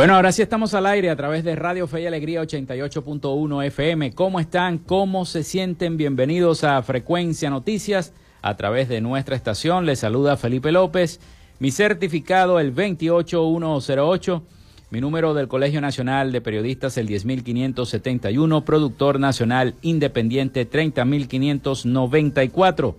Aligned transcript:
Bueno, 0.00 0.14
ahora 0.14 0.32
sí 0.32 0.40
estamos 0.40 0.72
al 0.72 0.86
aire 0.86 1.10
a 1.10 1.16
través 1.16 1.44
de 1.44 1.54
Radio 1.54 1.86
Fe 1.86 2.00
y 2.00 2.06
Alegría 2.06 2.40
88.1 2.40 3.66
FM. 3.66 4.14
¿Cómo 4.14 4.40
están? 4.40 4.78
¿Cómo 4.78 5.26
se 5.26 5.44
sienten? 5.44 5.98
Bienvenidos 5.98 6.64
a 6.64 6.80
Frecuencia 6.80 7.50
Noticias 7.50 8.14
a 8.40 8.56
través 8.56 8.88
de 8.88 9.02
nuestra 9.02 9.36
estación. 9.36 9.84
Les 9.84 9.98
saluda 9.98 10.38
Felipe 10.38 10.72
López. 10.72 11.20
Mi 11.58 11.70
certificado 11.70 12.60
el 12.60 12.72
28108. 12.72 14.42
Mi 14.88 15.02
número 15.02 15.34
del 15.34 15.48
Colegio 15.48 15.82
Nacional 15.82 16.32
de 16.32 16.40
Periodistas 16.40 16.96
el 16.96 17.06
10571. 17.06 18.64
Productor 18.64 19.20
Nacional 19.20 19.74
Independiente 19.82 20.64
30594. 20.64 22.96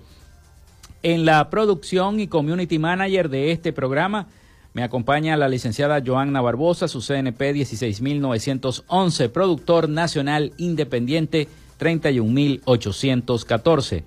En 1.02 1.26
la 1.26 1.50
producción 1.50 2.20
y 2.20 2.28
community 2.28 2.78
manager 2.78 3.30
de 3.30 3.52
este 3.52 3.74
programa 3.74 4.28
me 4.74 4.84
acompaña 4.84 5.38
la 5.38 5.50
licenciada 5.50 6.02
Joanna 6.06 6.42
Barbosa, 6.42 6.88
su 6.88 7.02
CNP 7.02 7.54
16911, 7.54 9.30
productor 9.30 9.90
nacional 9.90 10.54
independiente 10.58 11.48
31814. 11.78 14.04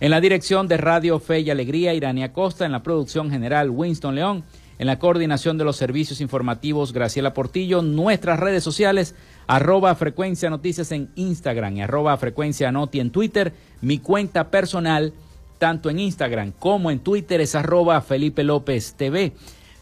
En 0.00 0.10
la 0.10 0.20
dirección 0.20 0.68
de 0.68 0.76
Radio 0.76 1.18
Fe 1.20 1.40
y 1.40 1.50
Alegría, 1.50 1.94
Irania 1.94 2.32
Costa, 2.32 2.64
en 2.64 2.72
la 2.72 2.82
producción 2.82 3.30
general 3.30 3.70
Winston 3.70 4.14
León, 4.14 4.44
en 4.78 4.86
la 4.86 4.98
coordinación 4.98 5.58
de 5.58 5.64
los 5.64 5.76
servicios 5.76 6.20
informativos 6.20 6.92
Graciela 6.92 7.34
Portillo, 7.34 7.82
nuestras 7.82 8.40
redes 8.40 8.62
sociales, 8.62 9.14
arroba 9.46 9.94
frecuencia 9.94 10.50
noticias 10.50 10.92
en 10.92 11.10
Instagram 11.16 11.76
y 11.76 11.82
arroba 11.82 12.16
frecuencia 12.16 12.72
noti 12.72 13.00
en 13.00 13.10
Twitter, 13.10 13.52
mi 13.80 13.98
cuenta 13.98 14.50
personal, 14.50 15.12
tanto 15.58 15.90
en 15.90 15.98
Instagram 15.98 16.52
como 16.58 16.90
en 16.90 17.00
Twitter 17.00 17.40
es 17.40 17.54
arroba 17.54 18.00
Felipe 18.02 18.44
López 18.44 18.94
TV. 18.96 19.32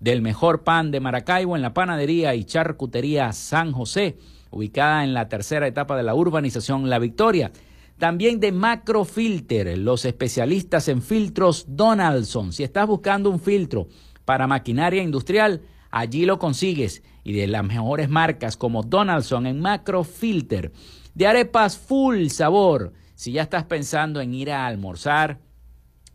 del 0.00 0.22
mejor 0.22 0.64
pan 0.64 0.90
de 0.90 0.98
Maracaibo 0.98 1.54
en 1.54 1.62
la 1.62 1.72
panadería 1.72 2.34
y 2.34 2.42
charcutería 2.42 3.32
San 3.32 3.70
José, 3.70 4.18
ubicada 4.50 5.04
en 5.04 5.14
la 5.14 5.28
tercera 5.28 5.68
etapa 5.68 5.96
de 5.96 6.02
la 6.02 6.16
urbanización 6.16 6.90
La 6.90 6.98
Victoria. 6.98 7.52
También 7.96 8.40
de 8.40 8.50
Macrofilter, 8.50 9.78
los 9.78 10.04
especialistas 10.04 10.88
en 10.88 11.00
filtros 11.00 11.64
Donaldson. 11.68 12.52
Si 12.52 12.64
estás 12.64 12.88
buscando 12.88 13.30
un 13.30 13.38
filtro 13.38 13.86
para 14.24 14.48
maquinaria 14.48 15.04
industrial, 15.04 15.62
allí 15.92 16.26
lo 16.26 16.40
consigues. 16.40 17.04
Y 17.22 17.34
de 17.34 17.46
las 17.46 17.62
mejores 17.62 18.08
marcas 18.08 18.56
como 18.56 18.82
Donaldson 18.82 19.46
en 19.46 19.60
Macrofilter 19.60 20.72
de 21.16 21.26
arepas 21.26 21.78
full 21.78 22.28
sabor. 22.28 22.92
Si 23.14 23.32
ya 23.32 23.42
estás 23.42 23.64
pensando 23.64 24.20
en 24.20 24.34
ir 24.34 24.52
a 24.52 24.66
almorzar 24.66 25.40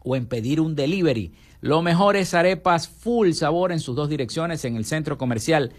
o 0.03 0.16
en 0.16 0.28
pedir 0.28 0.62
un 0.62 0.75
delivery, 0.75 1.34
lo 1.59 1.81
mejor 1.81 2.16
es 2.16 2.35
arepas 2.35 2.88
full 2.88 3.31
sabor 3.31 3.72
en 3.72 3.79
sus 3.79 3.95
dos 3.95 4.09
direcciones, 4.09 4.63
en 4.63 4.75
el 4.75 4.85
centro 4.85 5.17
comercial 5.17 5.73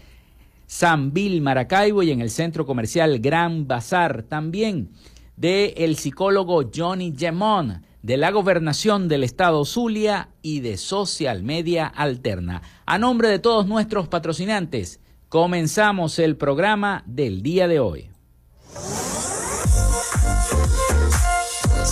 San 0.67 1.13
Bill 1.13 1.41
Maracaibo 1.41 2.03
y 2.03 2.11
en 2.11 2.19
el 2.19 2.29
centro 2.29 2.65
comercial 2.65 3.19
Gran 3.19 3.65
Bazar. 3.65 4.23
También 4.23 4.91
de 5.37 5.73
el 5.77 5.95
psicólogo 5.95 6.69
Johnny 6.73 7.13
Gemón 7.17 7.81
de 8.01 8.17
la 8.17 8.31
Gobernación 8.31 9.07
del 9.07 9.23
Estado 9.23 9.63
Zulia 9.63 10.31
y 10.41 10.59
de 10.59 10.75
Social 10.75 11.43
Media 11.43 11.87
Alterna. 11.87 12.61
A 12.85 12.97
nombre 12.97 13.29
de 13.29 13.39
todos 13.39 13.67
nuestros 13.67 14.09
patrocinantes, 14.09 14.99
comenzamos 15.29 16.19
el 16.19 16.35
programa 16.35 17.03
del 17.05 17.41
día 17.41 17.69
de 17.69 17.79
hoy. 17.79 18.09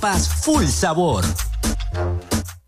full 0.00 0.66
sabor. 0.66 1.49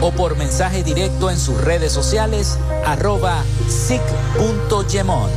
o 0.00 0.12
por 0.12 0.36
mensaje 0.36 0.82
directo 0.82 1.30
en 1.30 1.38
sus 1.38 1.60
redes 1.60 1.92
sociales 1.92 2.58
arroba 2.84 3.44
sic.gemont. 3.68 5.32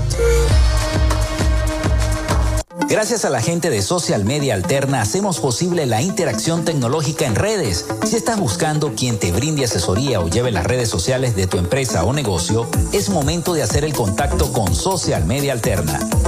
Gracias 2.92 3.24
a 3.24 3.30
la 3.30 3.42
gente 3.42 3.70
de 3.70 3.82
Social 3.82 4.26
Media 4.26 4.54
Alterna 4.54 5.00
hacemos 5.00 5.40
posible 5.40 5.86
la 5.86 6.02
interacción 6.02 6.66
tecnológica 6.66 7.26
en 7.26 7.36
redes. 7.36 7.86
Si 8.06 8.18
estás 8.18 8.38
buscando 8.38 8.96
quien 8.96 9.18
te 9.18 9.32
brinde 9.32 9.64
asesoría 9.64 10.20
o 10.20 10.28
lleve 10.28 10.52
las 10.52 10.66
redes 10.66 10.90
sociales 10.90 11.34
de 11.34 11.48
tu 11.48 11.58
empresa 11.58 12.04
o 12.04 12.12
negocio, 12.12 12.68
es 12.92 13.10
momento 13.10 13.54
de 13.54 13.64
hacer 13.64 13.86
el 13.86 13.94
contacto 13.94 14.52
con 14.52 14.76
Social 14.76 15.24
Media 15.24 15.54
Alterna. 15.54 16.00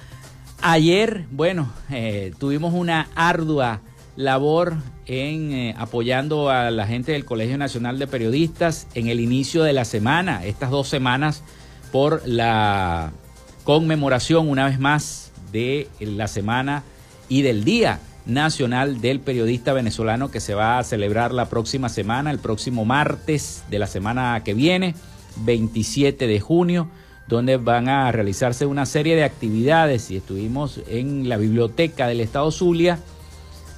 Ayer, 0.62 1.26
bueno, 1.32 1.72
eh, 1.90 2.34
tuvimos 2.38 2.74
una 2.74 3.08
ardua 3.16 3.80
labor 4.16 4.76
en 5.06 5.52
eh, 5.52 5.76
apoyando 5.78 6.50
a 6.50 6.72
la 6.72 6.88
gente 6.88 7.14
del 7.14 7.26
Colegio 7.26 7.58
Nacional 7.58 8.00
de 8.00 8.08
Periodistas 8.08 8.88
en 8.94 9.08
el 9.08 9.20
inicio 9.20 9.64
de 9.64 9.74
la 9.74 9.86
semana, 9.86 10.46
estas 10.46 10.70
dos 10.70 10.88
semanas 10.88 11.44
por 11.92 12.22
la 12.28 13.12
conmemoración 13.64 14.50
una 14.50 14.66
vez 14.66 14.80
más 14.80 15.32
de 15.52 15.88
la 16.00 16.28
semana 16.28 16.84
y 17.30 17.42
del 17.42 17.64
Día 17.64 18.00
Nacional 18.26 19.02
del 19.02 19.20
Periodista 19.20 19.74
Venezolano 19.74 20.32
que 20.32 20.40
se 20.40 20.54
va 20.54 20.80
a 20.80 20.84
celebrar 20.84 21.34
la 21.34 21.50
próxima 21.50 21.90
semana, 21.90 22.32
el 22.32 22.40
próximo 22.40 22.86
martes 22.86 23.64
de 23.70 23.80
la 23.80 23.88
semana 23.88 24.42
que 24.44 24.54
viene, 24.54 24.96
27 25.38 26.28
de 26.28 26.40
junio, 26.40 26.88
donde 27.28 27.58
van 27.58 27.90
a 27.90 28.12
realizarse 28.12 28.66
una 28.66 28.86
serie 28.86 29.16
de 29.16 29.24
actividades. 29.24 30.12
Y 30.12 30.18
estuvimos 30.18 30.80
en 30.88 31.28
la 31.28 31.38
biblioteca 31.38 32.08
del 32.08 32.22
Estado 32.22 32.52
Zulia 32.52 33.00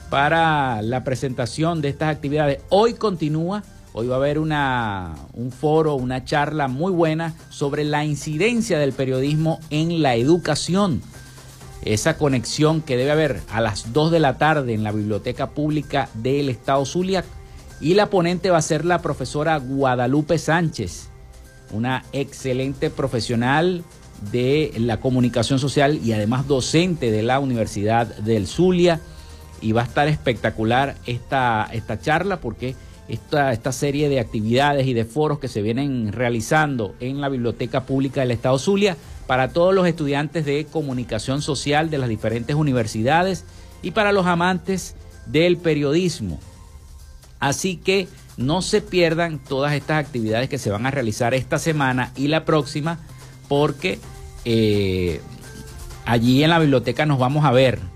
para 0.10 0.82
la 0.82 1.04
presentación 1.04 1.82
de 1.82 1.90
estas 1.90 2.10
actividades. 2.10 2.60
Hoy 2.70 2.94
continúa, 2.94 3.64
hoy 3.94 4.08
va 4.08 4.16
a 4.16 4.18
haber 4.20 4.40
una, 4.40 5.16
un 5.34 5.52
foro, 5.52 5.96
una 5.96 6.24
charla 6.24 6.68
muy 6.68 6.92
buena 6.92 7.34
sobre 7.50 7.84
la 7.84 8.06
incidencia 8.06 8.80
del 8.80 8.94
periodismo 8.94 9.60
en 9.70 10.02
la 10.02 10.16
educación 10.16 11.02
esa 11.86 12.18
conexión 12.18 12.82
que 12.82 12.98
debe 12.98 13.12
haber 13.12 13.40
a 13.50 13.62
las 13.62 13.94
2 13.94 14.12
de 14.12 14.20
la 14.20 14.38
tarde 14.38 14.74
en 14.74 14.84
la 14.84 14.92
Biblioteca 14.92 15.52
Pública 15.52 16.10
del 16.16 16.50
Estado 16.50 16.84
Zulia. 16.86 17.24
Y 17.80 17.94
la 17.94 18.10
ponente 18.10 18.50
va 18.50 18.58
a 18.58 18.64
ser 18.64 18.86
la 18.86 19.02
profesora 19.02 19.58
Guadalupe 19.58 20.38
Sánchez, 20.38 21.10
una 21.72 22.04
excelente 22.12 22.90
profesional 22.90 23.84
de 24.32 24.74
la 24.78 25.00
comunicación 25.00 25.60
social 25.60 26.00
y 26.04 26.14
además 26.14 26.48
docente 26.48 27.12
de 27.12 27.22
la 27.22 27.40
Universidad 27.40 28.08
del 28.18 28.48
Zulia. 28.48 29.00
Y 29.66 29.72
va 29.72 29.82
a 29.82 29.86
estar 29.86 30.08
espectacular 30.08 30.96
esta, 31.08 31.68
esta 31.72 32.00
charla 32.00 32.40
porque 32.40 32.76
esta, 33.08 33.52
esta 33.52 33.72
serie 33.72 34.10
de 34.10 34.20
actividades 34.20 34.86
y 34.86 34.94
de 34.94 35.06
foros 35.06 35.40
que 35.40 35.48
se 35.48 35.64
vienen 35.64 36.12
realizando 36.12 36.94
en 37.00 37.20
la 37.20 37.30
Biblioteca 37.30 37.88
Pública 37.88 38.22
del 38.22 38.30
Estado 38.30 38.60
Zulia 38.60 38.96
para 39.26 39.50
todos 39.50 39.74
los 39.74 39.88
estudiantes 39.88 40.46
de 40.46 40.66
comunicación 40.66 41.42
social 41.42 41.90
de 41.90 41.98
las 41.98 42.10
diferentes 42.10 42.56
universidades 42.56 43.44
y 43.82 43.90
para 43.90 44.12
los 44.12 44.28
amantes 44.28 44.96
del 45.26 45.58
periodismo. 45.58 46.40
Así 47.40 47.78
que 47.78 48.08
no 48.38 48.62
se 48.62 48.82
pierdan 48.82 49.40
todas 49.40 49.74
estas 49.74 50.06
actividades 50.06 50.48
que 50.48 50.60
se 50.60 50.70
van 50.70 50.86
a 50.86 50.92
realizar 50.92 51.34
esta 51.34 51.58
semana 51.58 52.12
y 52.16 52.28
la 52.28 52.46
próxima 52.46 53.00
porque 53.48 53.98
eh, 54.46 55.22
allí 56.06 56.44
en 56.44 56.52
la 56.52 56.60
biblioteca 56.60 57.08
nos 57.08 57.18
vamos 57.18 57.46
a 57.46 57.52
ver. 57.52 57.95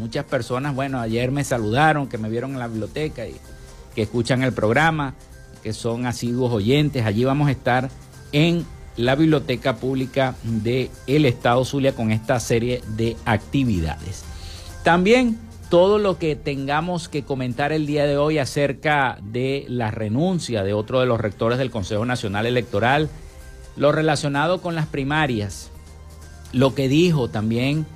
Muchas 0.00 0.24
personas, 0.24 0.74
bueno, 0.74 0.98
ayer 0.98 1.30
me 1.30 1.44
saludaron, 1.44 2.08
que 2.08 2.16
me 2.16 2.30
vieron 2.30 2.52
en 2.52 2.58
la 2.58 2.68
biblioteca 2.68 3.26
y 3.26 3.36
que 3.94 4.00
escuchan 4.00 4.42
el 4.42 4.54
programa, 4.54 5.14
que 5.62 5.74
son 5.74 6.06
asiduos 6.06 6.50
oyentes. 6.50 7.04
Allí 7.04 7.22
vamos 7.22 7.48
a 7.48 7.50
estar 7.50 7.90
en 8.32 8.64
la 8.96 9.14
Biblioteca 9.14 9.76
Pública 9.76 10.34
del 10.42 10.88
el 11.06 11.26
Estado 11.26 11.64
Zulia 11.66 11.94
con 11.94 12.12
esta 12.12 12.40
serie 12.40 12.82
de 12.96 13.14
actividades. 13.26 14.24
También 14.84 15.38
todo 15.68 15.98
lo 15.98 16.18
que 16.18 16.34
tengamos 16.34 17.10
que 17.10 17.22
comentar 17.22 17.70
el 17.70 17.86
día 17.86 18.06
de 18.06 18.16
hoy 18.16 18.38
acerca 18.38 19.18
de 19.22 19.66
la 19.68 19.90
renuncia 19.90 20.64
de 20.64 20.72
otro 20.72 21.00
de 21.00 21.06
los 21.06 21.20
rectores 21.20 21.58
del 21.58 21.70
Consejo 21.70 22.06
Nacional 22.06 22.46
Electoral, 22.46 23.10
lo 23.76 23.92
relacionado 23.92 24.62
con 24.62 24.74
las 24.74 24.86
primarias, 24.86 25.70
lo 26.52 26.74
que 26.74 26.88
dijo 26.88 27.28
también 27.28 27.86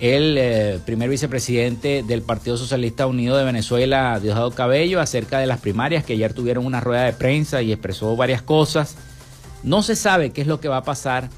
el 0.00 0.36
eh, 0.38 0.78
primer 0.86 1.10
vicepresidente 1.10 2.02
del 2.02 2.22
Partido 2.22 2.56
Socialista 2.56 3.06
Unido 3.06 3.36
de 3.36 3.44
Venezuela, 3.44 4.18
Diosdado 4.18 4.50
Cabello, 4.52 4.98
acerca 4.98 5.38
de 5.38 5.46
las 5.46 5.60
primarias, 5.60 6.04
que 6.04 6.14
ayer 6.14 6.32
tuvieron 6.32 6.64
una 6.64 6.80
rueda 6.80 7.04
de 7.04 7.12
prensa 7.12 7.60
y 7.60 7.70
expresó 7.70 8.16
varias 8.16 8.40
cosas. 8.40 8.96
No 9.62 9.82
se 9.82 9.96
sabe 9.96 10.30
qué 10.30 10.40
es 10.40 10.46
lo 10.46 10.58
que 10.58 10.68
va 10.68 10.78
a 10.78 10.84
pasar 10.84 11.28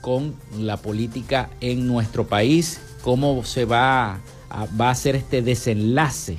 con 0.00 0.34
la 0.58 0.78
política 0.78 1.50
en 1.60 1.86
nuestro 1.86 2.26
país, 2.26 2.80
cómo 3.02 3.44
se 3.44 3.66
va 3.66 4.20
a, 4.48 4.66
hacer 4.88 5.14
este 5.14 5.42
desenlace 5.42 6.38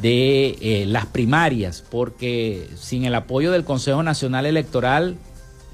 de 0.00 0.56
eh, 0.60 0.84
las 0.86 1.06
primarias, 1.06 1.82
porque 1.90 2.68
sin 2.76 3.04
el 3.04 3.16
apoyo 3.16 3.50
del 3.50 3.64
Consejo 3.64 4.04
Nacional 4.04 4.46
Electoral, 4.46 5.16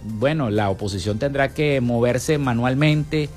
bueno, 0.04 0.48
la 0.48 0.70
oposición 0.70 1.18
tendrá 1.18 1.52
que 1.52 1.80
moverse 1.82 2.38
manualmente 2.38 3.28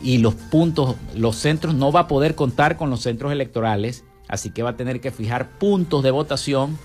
y 0.00 0.18
los 0.18 0.34
puntos, 0.34 0.96
los 1.14 1.36
centros 1.36 1.74
no 1.74 1.92
va 1.92 2.00
a 2.00 2.08
poder 2.08 2.34
contar 2.34 2.76
con 2.76 2.90
los 2.90 3.02
centros 3.02 3.32
electorales, 3.32 4.04
así 4.28 4.50
que 4.50 4.62
va 4.62 4.70
a 4.70 4.76
tener 4.76 5.00
que 5.00 5.10
fijar 5.10 5.50
puntos 5.58 6.02
de 6.02 6.10
votación 6.10 6.78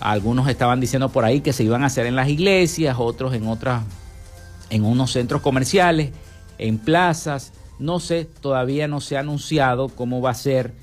algunos 0.00 0.48
estaban 0.48 0.80
diciendo 0.80 1.08
por 1.08 1.24
ahí 1.24 1.40
que 1.40 1.52
se 1.52 1.64
iban 1.64 1.82
a 1.82 1.86
hacer 1.86 2.06
en 2.06 2.16
las 2.16 2.28
iglesias, 2.28 2.96
otros 2.98 3.34
en 3.34 3.46
otras, 3.46 3.82
en 4.70 4.84
unos 4.84 5.12
centros 5.12 5.40
comerciales, 5.40 6.12
en 6.58 6.78
plazas. 6.78 7.52
No 7.78 8.00
sé, 8.00 8.24
todavía 8.24 8.88
no 8.88 9.00
se 9.00 9.16
ha 9.16 9.20
anunciado 9.20 9.88
cómo 9.88 10.20
va 10.20 10.30
a 10.30 10.34
ser 10.34 10.74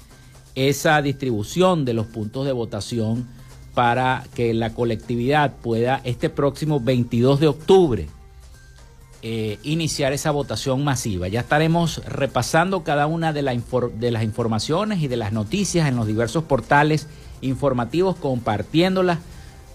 esa 0.55 1.01
distribución 1.01 1.85
de 1.85 1.93
los 1.93 2.07
puntos 2.07 2.45
de 2.45 2.51
votación 2.51 3.27
para 3.73 4.23
que 4.35 4.53
la 4.53 4.73
colectividad 4.73 5.55
pueda 5.57 6.01
este 6.03 6.29
próximo 6.29 6.79
22 6.79 7.39
de 7.39 7.47
octubre 7.47 8.07
eh, 9.25 9.57
iniciar 9.63 10.11
esa 10.11 10.31
votación 10.31 10.83
masiva. 10.83 11.29
Ya 11.29 11.39
estaremos 11.39 12.03
repasando 12.05 12.83
cada 12.83 13.07
una 13.07 13.31
de, 13.31 13.41
de 13.95 14.11
las 14.11 14.23
informaciones 14.23 15.01
y 15.01 15.07
de 15.07 15.15
las 15.15 15.31
noticias 15.31 15.87
en 15.87 15.95
los 15.95 16.07
diversos 16.07 16.43
portales 16.43 17.07
informativos, 17.39 18.17
compartiéndolas, 18.17 19.19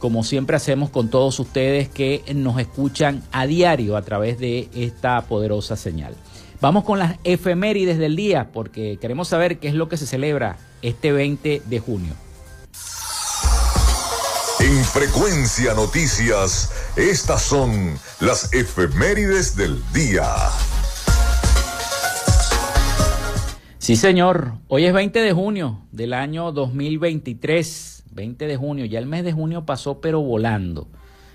como 0.01 0.23
siempre 0.23 0.55
hacemos 0.55 0.91
con 0.91 1.09
todos 1.09 1.41
ustedes 1.41 1.89
que 1.89 2.23
nos 2.35 2.61
escuchan 2.61 3.23
a 3.33 3.47
diario 3.47 3.97
a 3.97 4.03
través 4.03 4.39
de 4.39 4.69
esta 4.75 5.23
poderosa 5.23 5.77
señal. 5.77 6.15
Vamos 6.61 6.85
con 6.85 6.99
las 6.99 7.17
efemérides 7.25 7.97
del 7.97 8.17
día, 8.17 8.51
porque 8.53 8.99
queremos 9.01 9.29
saber 9.29 9.59
qué 9.59 9.69
es 9.69 9.75
lo 9.75 9.89
que 9.89 9.97
se 9.97 10.07
celebra 10.07 10.59
este 10.83 11.11
20 11.11 11.63
de 11.65 11.79
junio. 11.81 12.13
En 14.61 14.85
Frecuencia 14.85 15.73
Noticias, 15.75 16.73
estas 16.97 17.43
son 17.43 17.97
las 18.19 18.53
efemérides 18.53 19.55
del 19.55 19.81
día. 19.93 20.25
Sí, 23.79 23.95
señor. 23.95 24.55
Hoy 24.67 24.87
es 24.87 24.93
20 24.93 25.21
de 25.21 25.33
junio 25.33 25.83
del 25.93 26.13
año 26.13 26.51
2023. 26.51 28.03
20 28.11 28.47
de 28.49 28.57
junio. 28.57 28.85
Ya 28.87 28.99
el 28.99 29.07
mes 29.07 29.23
de 29.23 29.33
junio 29.33 29.65
pasó, 29.65 30.01
pero 30.01 30.23
volando. 30.23 30.89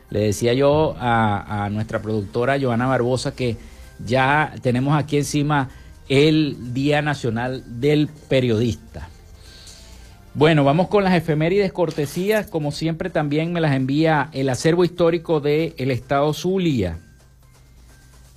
Le 0.10 0.20
decía 0.20 0.54
yo 0.54 0.94
a, 1.00 1.70
nuestra 1.72 2.02
productora 2.02 2.60
Joana 2.60 2.88
Barbosa 2.88 3.34
que 3.34 3.56
ya 4.06 4.54
tenemos 4.62 4.98
aquí 4.98 5.16
encima 5.16 5.70
el 6.10 6.74
Día 6.74 7.02
Nacional 7.02 7.64
del 7.80 8.10
Periodista. 8.28 9.08
Bueno, 10.36 10.64
vamos 10.64 10.88
con 10.88 11.04
las 11.04 11.14
efemérides 11.14 11.72
cortesías. 11.72 12.48
Como 12.48 12.72
siempre, 12.72 13.10
también 13.10 13.54
me 13.54 13.62
las 13.62 13.76
envía 13.76 14.30
el 14.34 14.50
acervo 14.50 14.84
histórico 14.84 15.40
del 15.40 15.74
el 15.78 15.92
Estado 15.92 16.34
Zulia 16.34 16.98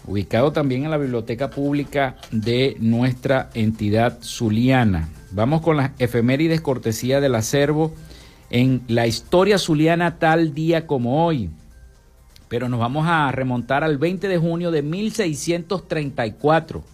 ubicado 0.07 0.53
también 0.53 0.85
en 0.85 0.91
la 0.91 0.99
biblioteca 0.99 1.51
pública 1.51 2.17
de 2.31 2.77
nuestra 2.79 3.51
entidad 3.55 4.19
zuliana. 4.23 5.09
Vamos 5.33 5.63
con 5.63 5.77
las 5.77 5.91
efemérides 5.99 6.61
cortesía 6.61 7.21
del 7.21 7.35
acervo 7.35 7.93
en 8.51 8.83
la 8.87 9.07
historia 9.07 9.59
zuliana 9.59 10.19
tal 10.19 10.55
día 10.55 10.87
como 10.87 11.27
hoy. 11.27 11.51
Pero 12.49 12.69
nos 12.69 12.79
vamos 12.79 13.07
a 13.09 13.33
remontar 13.33 13.83
al 13.83 13.99
20 13.99 14.29
de 14.29 14.39
junio 14.39 14.71
de 14.71 14.83
1634. 14.83 16.85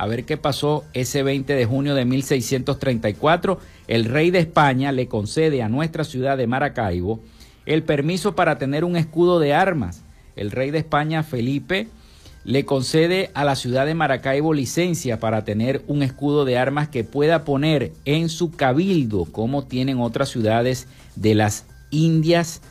A 0.00 0.06
ver 0.06 0.24
qué 0.24 0.36
pasó 0.36 0.84
ese 0.92 1.24
20 1.24 1.56
de 1.56 1.66
junio 1.66 1.96
de 1.96 2.04
1634. 2.04 3.58
El 3.88 4.04
rey 4.04 4.30
de 4.30 4.38
España 4.38 4.92
le 4.92 5.08
concede 5.08 5.60
a 5.60 5.68
nuestra 5.68 6.04
ciudad 6.04 6.38
de 6.38 6.46
Maracaibo 6.46 7.18
el 7.66 7.82
permiso 7.82 8.36
para 8.36 8.58
tener 8.58 8.84
un 8.84 8.96
escudo 8.96 9.40
de 9.40 9.54
armas. 9.54 10.04
El 10.36 10.52
rey 10.52 10.70
de 10.70 10.78
España, 10.78 11.24
Felipe, 11.24 11.88
le 12.44 12.64
concede 12.64 13.32
a 13.34 13.42
la 13.42 13.56
ciudad 13.56 13.86
de 13.86 13.96
Maracaibo 13.96 14.54
licencia 14.54 15.18
para 15.18 15.42
tener 15.42 15.82
un 15.88 16.04
escudo 16.04 16.44
de 16.44 16.58
armas 16.58 16.88
que 16.88 17.02
pueda 17.02 17.44
poner 17.44 17.90
en 18.04 18.28
su 18.28 18.52
cabildo, 18.52 19.24
como 19.24 19.64
tienen 19.64 19.98
otras 19.98 20.28
ciudades 20.28 20.86
de 21.16 21.34
las 21.34 21.66
Indias 21.90 22.62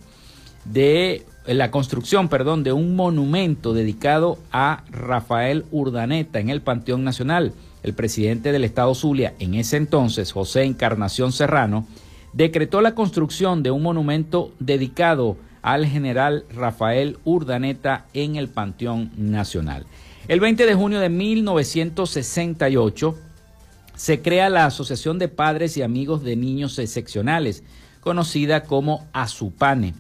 de 0.66 1.26
la 1.46 1.72
construcción, 1.72 2.30
perdón, 2.30 2.64
de 2.64 2.74
un 2.74 2.96
monumento 2.96 3.74
dedicado 3.74 4.38
a 4.52 4.84
Rafael 4.92 5.66
Urdaneta 5.72 6.40
en 6.40 6.50
el 6.50 6.62
Panteón 6.62 7.04
Nacional. 7.04 7.54
El 7.82 7.94
presidente 7.94 8.52
del 8.52 8.66
Estado 8.66 8.94
Zulia, 8.94 9.34
en 9.40 9.54
ese 9.54 9.78
entonces, 9.78 10.32
José 10.32 10.64
Encarnación 10.64 11.32
Serrano, 11.32 11.88
decretó 12.34 12.82
la 12.82 12.94
construcción 12.94 13.64
de 13.64 13.72
un 13.72 13.84
monumento 13.84 14.52
dedicado 14.60 15.38
al 15.62 15.86
general 15.86 16.46
Rafael 16.54 17.18
Urdaneta 17.24 18.06
en 18.14 18.36
el 18.36 18.50
Panteón 18.50 19.12
Nacional. 19.18 19.86
El 20.28 20.40
20 20.40 20.66
de 20.66 20.76
junio 20.76 21.00
de 21.00 21.10
1968 21.10 23.16
se 24.00 24.22
crea 24.22 24.50
la 24.50 24.66
Asociación 24.66 25.20
de 25.20 25.28
Padres 25.28 25.76
y 25.76 25.82
Amigos 25.82 26.24
de 26.24 26.38
Niños 26.38 26.80
Excepcionales, 26.80 27.64
conocida 28.00 28.64
como 28.64 29.06
ASUPANE. 29.12 29.94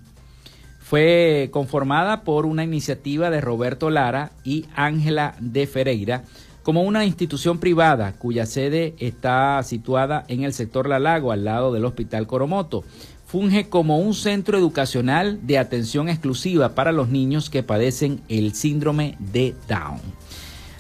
Fue 0.79 1.49
conformada 1.51 2.23
por 2.23 2.45
una 2.45 2.63
iniciativa 2.63 3.29
de 3.29 3.41
Roberto 3.41 3.89
Lara 3.89 4.31
y 4.45 4.67
Ángela 4.73 5.35
de 5.41 5.67
Ferreira 5.67 6.23
como 6.63 6.83
una 6.83 7.03
institución 7.03 7.59
privada 7.59 8.13
cuya 8.13 8.45
sede 8.45 8.95
está 8.99 9.61
situada 9.63 10.23
en 10.29 10.43
el 10.43 10.53
sector 10.53 10.87
La 10.87 10.99
Lago, 10.99 11.33
al 11.33 11.43
lado 11.43 11.73
del 11.73 11.83
Hospital 11.83 12.25
Coromoto. 12.25 12.85
Funge 13.25 13.67
como 13.67 13.99
un 13.99 14.13
centro 14.13 14.57
educacional 14.57 15.45
de 15.45 15.57
atención 15.57 16.07
exclusiva 16.07 16.73
para 16.73 16.93
los 16.93 17.09
niños 17.09 17.49
que 17.49 17.63
padecen 17.63 18.21
el 18.29 18.53
síndrome 18.53 19.17
de 19.19 19.55
Down. 19.67 19.99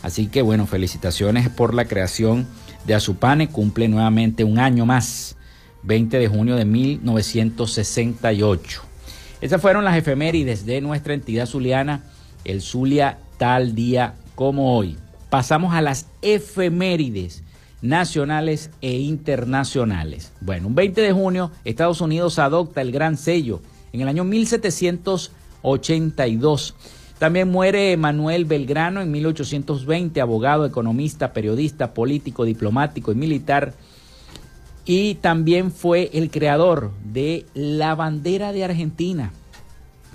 Así 0.03 0.27
que 0.27 0.41
bueno, 0.41 0.65
felicitaciones 0.65 1.49
por 1.49 1.73
la 1.73 1.83
creación 1.83 2.47
de 2.89 2.95
Azupane 2.95 3.47
cumple 3.49 3.87
nuevamente 3.87 4.43
un 4.43 4.57
año 4.57 4.83
más, 4.83 5.35
20 5.83 6.17
de 6.17 6.27
junio 6.27 6.55
de 6.55 6.65
1968. 6.65 8.81
Esas 9.41 9.61
fueron 9.61 9.85
las 9.85 9.95
efemérides 9.95 10.65
de 10.65 10.81
nuestra 10.81 11.13
entidad 11.13 11.45
zuliana, 11.45 12.01
el 12.45 12.63
Zulia 12.63 13.19
tal 13.37 13.75
día 13.75 14.15
como 14.33 14.75
hoy. 14.75 14.97
Pasamos 15.29 15.75
a 15.75 15.81
las 15.81 16.07
efemérides 16.23 17.43
nacionales 17.83 18.71
e 18.81 18.97
internacionales. 18.97 20.31
Bueno, 20.41 20.69
un 20.69 20.73
20 20.73 20.99
de 20.99 21.11
junio 21.11 21.51
Estados 21.65 22.01
Unidos 22.01 22.39
adopta 22.39 22.81
el 22.81 22.91
gran 22.91 23.17
sello 23.17 23.61
en 23.93 24.01
el 24.01 24.07
año 24.07 24.23
1782 24.23 26.73
también 27.19 27.49
muere 27.49 27.95
Manuel 27.97 28.45
Belgrano 28.45 29.01
en 29.01 29.11
1820, 29.11 30.21
abogado, 30.21 30.65
economista, 30.65 31.33
periodista, 31.33 31.93
político, 31.93 32.45
diplomático 32.45 33.11
y 33.11 33.15
militar. 33.15 33.73
Y 34.85 35.15
también 35.15 35.73
fue 35.73 36.09
el 36.13 36.31
creador 36.31 36.93
de 37.03 37.45
la 37.53 37.93
bandera 37.93 38.53
de 38.53 38.63
Argentina. 38.63 39.33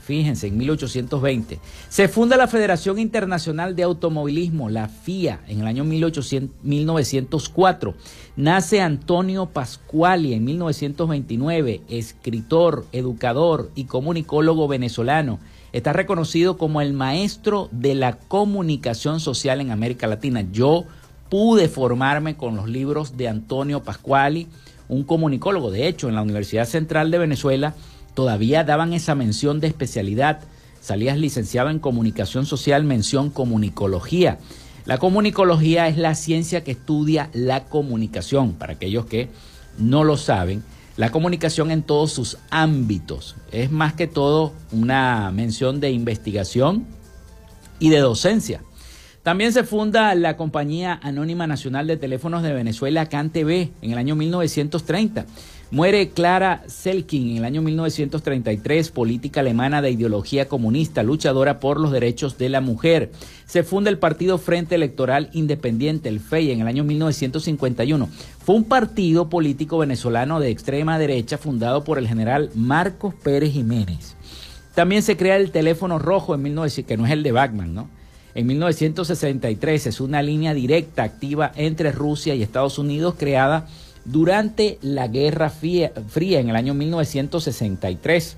Fíjense, 0.02 0.46
en 0.46 0.56
1820. 0.56 1.60
Se 1.90 2.08
funda 2.08 2.38
la 2.38 2.48
Federación 2.48 2.98
Internacional 2.98 3.76
de 3.76 3.82
Automovilismo, 3.82 4.70
la 4.70 4.88
FIA, 4.88 5.40
en 5.46 5.60
el 5.60 5.66
año 5.66 5.84
1904. 5.84 7.94
Nace 8.36 8.80
Antonio 8.80 9.44
Pascuali 9.46 10.32
en 10.32 10.44
1929, 10.44 11.82
escritor, 11.88 12.86
educador 12.92 13.70
y 13.74 13.84
comunicólogo 13.84 14.68
venezolano 14.68 15.38
está 15.74 15.92
reconocido 15.92 16.56
como 16.56 16.80
el 16.80 16.92
maestro 16.92 17.68
de 17.72 17.96
la 17.96 18.12
comunicación 18.12 19.18
social 19.18 19.60
en 19.60 19.72
América 19.72 20.06
Latina. 20.06 20.46
Yo 20.52 20.84
pude 21.28 21.68
formarme 21.68 22.36
con 22.36 22.54
los 22.54 22.68
libros 22.68 23.16
de 23.16 23.26
Antonio 23.26 23.82
Pascuali, 23.82 24.46
un 24.88 25.02
comunicólogo. 25.02 25.72
De 25.72 25.88
hecho, 25.88 26.08
en 26.08 26.14
la 26.14 26.22
Universidad 26.22 26.66
Central 26.66 27.10
de 27.10 27.18
Venezuela 27.18 27.74
todavía 28.14 28.62
daban 28.62 28.92
esa 28.92 29.16
mención 29.16 29.58
de 29.58 29.66
especialidad. 29.66 30.42
Salías 30.80 31.18
licenciado 31.18 31.70
en 31.70 31.80
comunicación 31.80 32.46
social, 32.46 32.84
mención 32.84 33.30
comunicología. 33.30 34.38
La 34.84 34.98
comunicología 34.98 35.88
es 35.88 35.98
la 35.98 36.14
ciencia 36.14 36.62
que 36.62 36.70
estudia 36.70 37.30
la 37.32 37.64
comunicación, 37.64 38.52
para 38.52 38.74
aquellos 38.74 39.06
que 39.06 39.28
no 39.76 40.04
lo 40.04 40.18
saben 40.18 40.62
la 40.96 41.10
comunicación 41.10 41.70
en 41.70 41.82
todos 41.82 42.12
sus 42.12 42.38
ámbitos. 42.50 43.36
Es 43.50 43.70
más 43.70 43.94
que 43.94 44.06
todo 44.06 44.52
una 44.72 45.30
mención 45.32 45.80
de 45.80 45.90
investigación 45.90 46.86
y 47.78 47.90
de 47.90 47.98
docencia. 47.98 48.62
También 49.24 49.54
se 49.54 49.64
funda 49.64 50.14
la 50.14 50.36
Compañía 50.36 51.00
Anónima 51.02 51.46
Nacional 51.46 51.86
de 51.86 51.96
Teléfonos 51.96 52.42
de 52.42 52.52
Venezuela, 52.52 53.08
CanTV, 53.08 53.70
en 53.80 53.90
el 53.90 53.96
año 53.96 54.16
1930. 54.16 55.24
Muere 55.70 56.10
Clara 56.10 56.62
Selkin 56.66 57.30
en 57.30 57.36
el 57.38 57.44
año 57.46 57.62
1933, 57.62 58.90
política 58.90 59.40
alemana 59.40 59.80
de 59.80 59.92
ideología 59.92 60.46
comunista, 60.46 61.02
luchadora 61.02 61.58
por 61.58 61.80
los 61.80 61.90
derechos 61.90 62.36
de 62.36 62.50
la 62.50 62.60
mujer. 62.60 63.12
Se 63.46 63.62
funda 63.62 63.88
el 63.88 63.96
Partido 63.96 64.36
Frente 64.36 64.74
Electoral 64.74 65.30
Independiente, 65.32 66.10
el 66.10 66.20
FEI, 66.20 66.50
en 66.50 66.60
el 66.60 66.68
año 66.68 66.84
1951. 66.84 68.10
Fue 68.44 68.54
un 68.54 68.64
partido 68.64 69.30
político 69.30 69.78
venezolano 69.78 70.38
de 70.38 70.50
extrema 70.50 70.98
derecha 70.98 71.38
fundado 71.38 71.82
por 71.82 71.96
el 71.96 72.06
general 72.06 72.50
Marcos 72.54 73.14
Pérez 73.14 73.54
Jiménez. 73.54 74.16
También 74.74 75.02
se 75.02 75.16
crea 75.16 75.36
el 75.36 75.50
teléfono 75.50 75.98
rojo 75.98 76.34
en 76.34 76.42
1900, 76.42 76.86
que 76.86 76.98
no 76.98 77.06
es 77.06 77.12
el 77.12 77.22
de 77.22 77.32
Bachman, 77.32 77.72
¿no? 77.72 77.88
En 78.34 78.46
1963 78.48 79.86
es 79.86 80.00
una 80.00 80.20
línea 80.22 80.54
directa 80.54 81.04
activa 81.04 81.52
entre 81.54 81.92
Rusia 81.92 82.34
y 82.34 82.42
Estados 82.42 82.78
Unidos 82.78 83.14
creada 83.16 83.68
durante 84.04 84.78
la 84.82 85.06
Guerra 85.06 85.50
Fría 85.50 85.92
en 86.40 86.48
el 86.48 86.56
año 86.56 86.74
1963. 86.74 88.36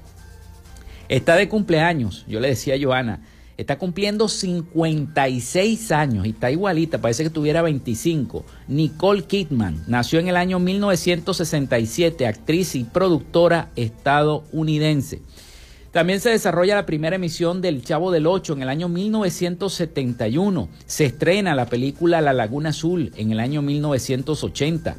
Está 1.09 1.37
de 1.37 1.48
cumpleaños, 1.48 2.24
yo 2.28 2.40
le 2.40 2.48
decía 2.48 2.74
a 2.74 2.78
Joana, 2.80 3.20
está 3.56 3.78
cumpliendo 3.78 4.28
56 4.28 5.92
años 5.92 6.26
y 6.26 6.30
está 6.30 6.50
igualita, 6.50 7.00
parece 7.00 7.22
que 7.22 7.30
tuviera 7.30 7.62
25. 7.62 8.44
Nicole 8.68 9.22
Kidman 9.22 9.82
nació 9.87 10.18
en 10.20 10.28
el 10.28 10.37
año 10.37 10.59
1967, 10.59 12.26
actriz 12.26 12.74
y 12.74 12.85
productora 12.85 13.70
estadounidense. 13.76 15.22
También 15.96 16.20
se 16.20 16.28
desarrolla 16.28 16.74
la 16.74 16.85
primera 16.85 17.16
emisión 17.16 17.62
del 17.62 17.82
Chavo 17.82 18.11
del 18.11 18.26
Ocho 18.26 18.52
en 18.52 18.61
el 18.61 18.68
año 18.68 18.87
1971. 18.87 20.68
Se 20.85 21.06
estrena 21.06 21.54
la 21.54 21.70
película 21.70 22.20
La 22.20 22.35
Laguna 22.35 22.68
Azul 22.68 23.14
en 23.16 23.32
el 23.32 23.40
año 23.40 23.62
1980. 23.62 24.94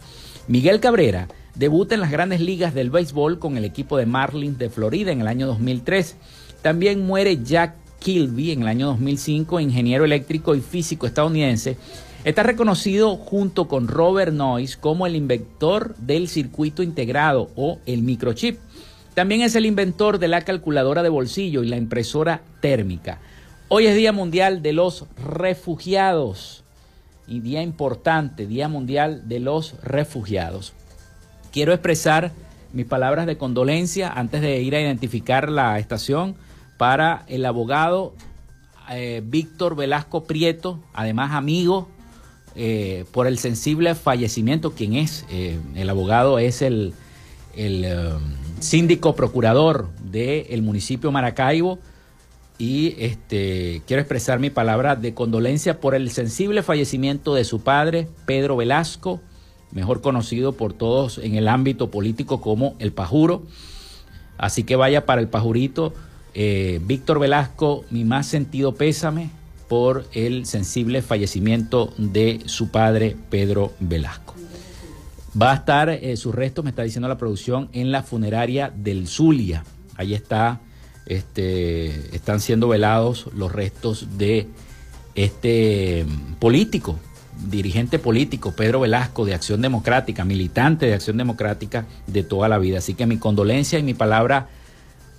Miguel 0.48 0.80
Cabrera 0.80 1.28
debuta 1.54 1.94
en 1.94 2.02
las 2.02 2.10
grandes 2.10 2.42
ligas 2.42 2.74
del 2.74 2.90
béisbol 2.90 3.38
con 3.38 3.58
el 3.58 3.66
equipo 3.66 3.96
de 3.96 4.08
Marlins 4.08 4.58
de 4.58 4.72
Florida 4.72 5.12
en 5.12 5.22
el 5.22 5.28
año 5.28 5.46
2003. 5.46 6.16
También 6.64 7.06
muere 7.06 7.44
Jack 7.44 7.76
Kilby 8.00 8.50
en 8.50 8.64
el 8.64 8.68
año 8.68 8.88
2005, 8.88 9.60
ingeniero 9.60 10.04
eléctrico 10.04 10.56
y 10.56 10.62
físico 10.62 11.06
estadounidense. 11.06 11.78
Está 12.24 12.42
reconocido 12.42 13.18
junto 13.18 13.68
con 13.68 13.88
Robert 13.88 14.34
Noyce 14.34 14.80
como 14.80 15.06
el 15.06 15.16
inventor 15.16 15.96
del 15.98 16.28
circuito 16.28 16.82
integrado 16.82 17.52
o 17.56 17.78
el 17.86 18.02
microchip. 18.02 18.58
También 19.18 19.42
es 19.42 19.56
el 19.56 19.66
inventor 19.66 20.20
de 20.20 20.28
la 20.28 20.44
calculadora 20.44 21.02
de 21.02 21.10
bolsillo 21.10 21.64
y 21.64 21.68
la 21.68 21.76
impresora 21.76 22.44
térmica. 22.62 23.18
Hoy 23.68 23.88
es 23.88 23.96
Día 23.96 24.12
Mundial 24.12 24.62
de 24.62 24.74
los 24.74 25.06
Refugiados 25.18 26.64
y 27.28 27.40
día 27.40 27.64
importante, 27.64 28.46
Día 28.46 28.68
Mundial 28.70 29.28
de 29.28 29.40
los 29.40 29.74
Refugiados. 29.82 30.74
Quiero 31.52 31.74
expresar 31.74 32.32
mis 32.74 32.86
palabras 32.86 33.26
de 33.26 33.40
condolencia 33.40 34.08
antes 34.08 34.40
de 34.42 34.62
ir 34.62 34.76
a 34.76 34.82
identificar 34.82 35.50
la 35.50 35.80
estación 35.80 36.36
para 36.78 37.26
el 37.28 37.44
abogado 37.48 38.14
eh, 38.92 39.24
Víctor 39.26 39.76
Velasco 39.76 40.26
Prieto, 40.26 40.80
además 40.94 41.32
amigo, 41.32 41.90
eh, 42.56 43.06
por 43.12 43.26
el 43.26 43.40
sensible 43.40 43.96
fallecimiento. 43.96 44.74
Quien 44.74 44.94
es? 44.94 45.26
Eh, 45.32 45.58
el 45.74 45.90
abogado 45.90 46.38
es 46.38 46.62
el, 46.62 46.94
el 47.56 47.84
síndico 48.60 49.16
procurador 49.16 49.90
del 50.00 50.62
municipio 50.62 51.12
Maracaibo 51.12 51.80
y 52.58 52.96
este, 52.98 53.84
quiero 53.86 54.02
expresar 54.02 54.40
mi 54.40 54.50
palabra 54.50 54.96
de 54.96 55.14
condolencia 55.14 55.80
por 55.80 55.94
el 55.94 56.10
sensible 56.10 56.64
fallecimiento 56.64 57.36
de 57.36 57.44
su 57.44 57.62
padre, 57.62 58.08
Pedro 58.26 58.58
Velasco, 58.58 59.22
mejor 59.72 60.02
conocido 60.02 60.54
por 60.54 60.74
todos 60.74 61.20
en 61.20 61.36
el 61.36 61.48
ámbito 61.48 61.92
político 61.92 62.42
como 62.42 62.76
el 62.80 62.92
Pajuro. 62.92 63.44
Así 64.38 64.64
que 64.64 64.76
vaya 64.76 65.06
para 65.06 65.22
el 65.22 65.28
Pajurito. 65.28 65.94
Eh, 66.34 66.80
Víctor 66.84 67.20
Velasco, 67.20 67.84
mi 67.90 68.06
más 68.06 68.28
sentido 68.28 68.76
pésame 68.76 69.30
por 69.68 70.06
el 70.14 70.46
sensible 70.46 71.02
fallecimiento 71.02 71.94
de 71.98 72.42
su 72.46 72.70
padre, 72.70 73.16
Pedro 73.30 73.74
Velasco. 73.80 74.37
Va 75.40 75.52
a 75.52 75.56
estar 75.56 75.90
eh, 75.90 76.18
su 76.18 76.32
resto, 76.32 76.64
me 76.64 76.72
está 76.72 76.84
diciendo 76.84 77.08
la 77.08 77.18
producción, 77.18 77.70
en 77.74 77.92
la 77.92 78.02
funeraria 78.02 78.72
del 78.76 79.08
Zulia. 79.08 79.64
Ahí 79.96 80.14
está 80.14 80.62
este, 81.06 82.16
están 82.16 82.40
siendo 82.40 82.68
velados 82.68 83.28
los 83.36 83.52
restos 83.52 84.18
de 84.18 84.48
este 85.16 86.06
político, 86.40 87.00
dirigente 87.50 88.00
político, 88.00 88.54
Pedro 88.54 88.80
Velasco, 88.80 89.26
de 89.26 89.34
Acción 89.36 89.62
Democrática, 89.62 90.26
militante 90.26 90.88
de 90.88 90.94
Acción 90.94 91.18
Democrática 91.18 91.86
de 92.08 92.24
toda 92.24 92.50
la 92.50 92.58
vida. 92.58 92.80
Así 92.80 92.94
que 92.94 93.06
mi 93.06 93.18
condolencia 93.18 93.78
y 93.78 93.84
mi 93.84 93.94
palabra 93.94 94.50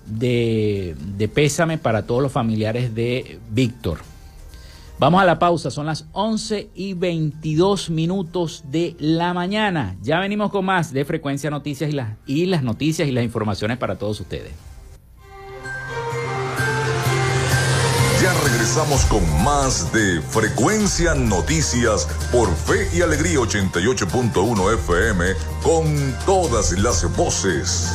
de 0.06 0.96
pésame 1.32 1.78
para 1.78 2.06
todos 2.06 2.22
los 2.22 2.32
familiares 2.32 2.94
de 2.94 3.38
Víctor. 3.50 3.98
Vamos 4.98 5.22
a 5.22 5.24
la 5.24 5.38
pausa, 5.38 5.70
son 5.70 5.86
las 5.86 6.06
11 6.10 6.70
y 6.74 6.94
22 6.94 7.88
minutos 7.88 8.64
de 8.68 8.96
la 8.98 9.32
mañana. 9.32 9.96
Ya 10.02 10.18
venimos 10.18 10.50
con 10.50 10.64
más 10.64 10.92
de 10.92 11.04
Frecuencia 11.04 11.50
Noticias 11.50 11.90
y 11.90 11.92
las, 11.92 12.16
y 12.26 12.46
las 12.46 12.64
noticias 12.64 13.08
y 13.08 13.12
las 13.12 13.22
informaciones 13.22 13.78
para 13.78 13.96
todos 13.96 14.18
ustedes. 14.20 14.50
Ya 18.20 18.34
regresamos 18.42 19.04
con 19.04 19.22
más 19.44 19.92
de 19.92 20.20
Frecuencia 20.20 21.14
Noticias 21.14 22.08
por 22.32 22.52
Fe 22.52 22.88
y 22.92 23.00
Alegría 23.00 23.38
88.1 23.38 24.74
FM 24.74 25.26
con 25.62 26.16
todas 26.26 26.72
las 26.72 27.16
voces. 27.16 27.94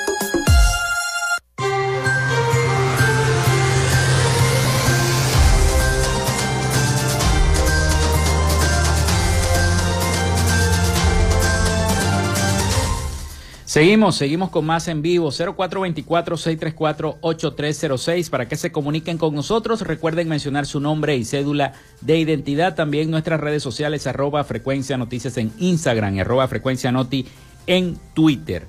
Seguimos, 13.71 14.17
seguimos 14.17 14.49
con 14.49 14.65
más 14.65 14.89
en 14.89 15.01
vivo. 15.01 15.31
0424-634-8306 15.31 18.29
para 18.29 18.49
que 18.49 18.57
se 18.57 18.73
comuniquen 18.73 19.17
con 19.17 19.33
nosotros. 19.33 19.79
Recuerden 19.79 20.27
mencionar 20.27 20.65
su 20.65 20.81
nombre 20.81 21.15
y 21.15 21.23
cédula 21.23 21.71
de 22.01 22.19
identidad. 22.19 22.75
También 22.75 23.09
nuestras 23.09 23.39
redes 23.39 23.63
sociales, 23.63 24.07
arroba 24.07 24.43
frecuencia 24.43 24.97
noticias 24.97 25.37
en 25.37 25.53
Instagram 25.57 26.19
arroba 26.19 26.49
frecuencia 26.49 26.91
noti 26.91 27.25
en 27.65 27.97
Twitter. 28.13 28.67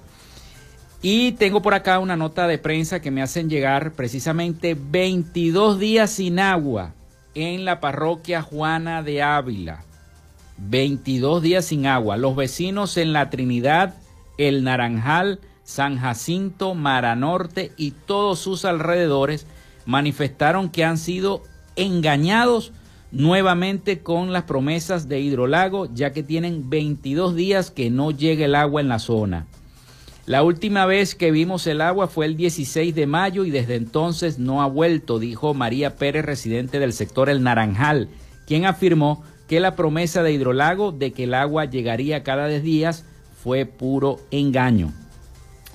Y 1.02 1.32
tengo 1.32 1.62
por 1.62 1.74
acá 1.74 1.98
una 1.98 2.14
nota 2.14 2.46
de 2.46 2.58
prensa 2.58 3.00
que 3.00 3.10
me 3.10 3.22
hacen 3.22 3.50
llegar 3.50 3.94
precisamente 3.94 4.76
22 4.80 5.80
días 5.80 6.12
sin 6.12 6.38
agua 6.38 6.94
en 7.34 7.64
la 7.64 7.80
parroquia 7.80 8.40
Juana 8.40 9.02
de 9.02 9.20
Ávila. 9.20 9.82
22 10.58 11.42
días 11.42 11.64
sin 11.64 11.88
agua. 11.88 12.16
Los 12.16 12.36
vecinos 12.36 12.96
en 12.96 13.12
la 13.12 13.30
Trinidad 13.30 13.96
el 14.38 14.64
Naranjal, 14.64 15.40
San 15.64 15.98
Jacinto, 15.98 16.74
Mara 16.74 17.14
Norte 17.16 17.72
y 17.76 17.92
todos 17.92 18.38
sus 18.38 18.64
alrededores 18.64 19.46
manifestaron 19.86 20.70
que 20.70 20.84
han 20.84 20.98
sido 20.98 21.42
engañados 21.76 22.72
nuevamente 23.10 24.00
con 24.00 24.32
las 24.32 24.44
promesas 24.44 25.08
de 25.08 25.20
Hidrolago, 25.20 25.86
ya 25.92 26.12
que 26.12 26.22
tienen 26.22 26.70
22 26.70 27.36
días 27.36 27.70
que 27.70 27.90
no 27.90 28.10
llega 28.10 28.46
el 28.46 28.54
agua 28.54 28.80
en 28.80 28.88
la 28.88 28.98
zona. 28.98 29.46
La 30.24 30.42
última 30.42 30.86
vez 30.86 31.14
que 31.14 31.30
vimos 31.30 31.66
el 31.66 31.80
agua 31.80 32.06
fue 32.06 32.26
el 32.26 32.36
16 32.36 32.94
de 32.94 33.06
mayo 33.06 33.44
y 33.44 33.50
desde 33.50 33.74
entonces 33.74 34.38
no 34.38 34.62
ha 34.62 34.66
vuelto, 34.66 35.18
dijo 35.18 35.52
María 35.52 35.96
Pérez, 35.96 36.24
residente 36.24 36.78
del 36.78 36.92
sector 36.92 37.28
El 37.28 37.42
Naranjal, 37.42 38.08
quien 38.46 38.64
afirmó 38.64 39.24
que 39.48 39.60
la 39.60 39.74
promesa 39.74 40.22
de 40.22 40.32
Hidrolago 40.32 40.92
de 40.92 41.12
que 41.12 41.24
el 41.24 41.34
agua 41.34 41.64
llegaría 41.64 42.22
cada 42.22 42.46
10 42.46 42.62
días 42.62 43.04
fue 43.42 43.66
puro 43.66 44.20
engaño. 44.30 44.92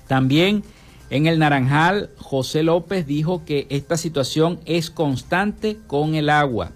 También 0.08 0.64
en 1.10 1.26
el 1.26 1.40
Naranjal, 1.40 2.10
José 2.18 2.64
López 2.64 3.06
dijo 3.06 3.44
que 3.46 3.68
esta 3.70 3.98
situación 3.98 4.60
es 4.66 4.90
constante 4.90 5.78
con 5.88 6.16
el 6.16 6.30
agua. 6.30 6.72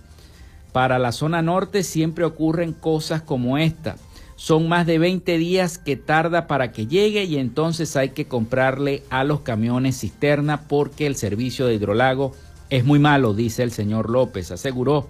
Para 0.71 0.99
la 0.99 1.12
zona 1.12 1.41
norte 1.41 1.84
siempre 1.84 2.23
ocurren 2.23 2.73
cosas 2.73 3.21
como 3.21 3.58
esta. 3.58 3.97
Son 4.36 4.67
más 4.67 4.88
de 4.88 4.99
20 4.99 5.38
días 5.38 5.77
que 5.77 5.97
tarda 5.97 6.47
para 6.47 6.71
que 6.71 6.88
llegue 6.88 7.25
y 7.25 7.38
entonces 7.38 7.95
hay 7.95 8.10
que 8.10 8.25
comprarle 8.25 9.04
a 9.10 9.23
los 9.23 9.41
camiones 9.41 9.99
cisterna 9.99 10.67
porque 10.67 11.06
el 11.08 11.15
servicio 11.15 11.67
de 11.67 11.75
hidrolago 11.75 12.34
es 12.69 12.86
muy 12.86 12.99
malo, 12.99 13.34
dice 13.34 13.63
el 13.63 13.71
señor 13.71 14.10
López, 14.10 14.49
aseguró. 14.51 15.10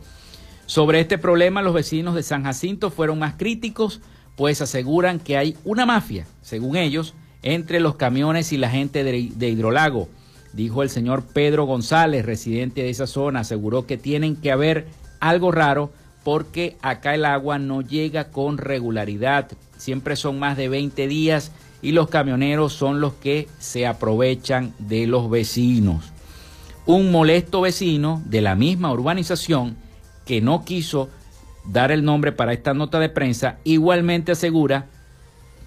Sobre 0.66 1.00
este 1.00 1.18
problema 1.18 1.62
los 1.62 1.74
vecinos 1.74 2.16
de 2.16 2.24
San 2.24 2.44
Jacinto 2.44 2.90
fueron 2.90 3.20
más 3.20 3.36
críticos 3.38 4.02
pues 4.36 4.62
aseguran 4.62 5.20
que 5.20 5.38
hay 5.38 5.58
una 5.64 5.86
mafia, 5.86 6.26
según 6.42 6.76
ellos, 6.76 7.14
entre 7.44 7.80
los 7.80 7.96
camiones 7.96 8.52
y 8.54 8.58
la 8.58 8.70
gente 8.70 9.04
de, 9.04 9.50
Hidrolago. 9.50 10.10
Dijo 10.54 10.84
el 10.84 10.90
señor 10.90 11.24
Pedro 11.24 11.66
González, 11.66 12.26
residente 12.26 12.84
de 12.84 12.90
esa 12.90 13.08
zona, 13.08 13.42
aseguró 13.42 13.86
que 13.86 13.98
tienen 13.98 14.36
que 14.36 14.52
haber 14.52 14.88
algo 15.20 15.52
raro 15.52 15.92
porque 16.24 16.78
acá 16.82 17.16
el 17.16 17.26
agua 17.26 17.58
no 17.58 17.82
llega 17.82 18.26
con 18.26 18.58
regularidad. 18.58 19.52
Siempre 19.78 20.16
son 20.16 20.40
más 20.40 20.58
de 20.58 20.70
20 20.70 21.08
días 21.08 21.52
y 21.82 21.94
los 21.94 22.10
camioneros 22.10 22.74
son 22.74 23.02
los 23.02 23.14
que 23.14 23.48
se 23.60 23.88
aprovechan 23.88 24.74
de 24.78 25.08
los 25.08 25.30
vecinos. 25.30 26.12
Un 26.86 27.12
molesto 27.12 27.62
vecino 27.62 28.22
de 28.26 28.42
la 28.42 28.56
misma 28.56 28.92
urbanización 28.92 29.78
que 30.26 30.42
no 30.42 30.64
quiso 30.64 31.10
dar 31.66 31.92
el 31.92 32.04
nombre 32.04 32.32
para 32.32 32.54
esta 32.54 32.74
nota 32.74 33.00
de 33.00 33.10
prensa, 33.10 33.58
igualmente 33.64 34.32
asegura 34.32 34.88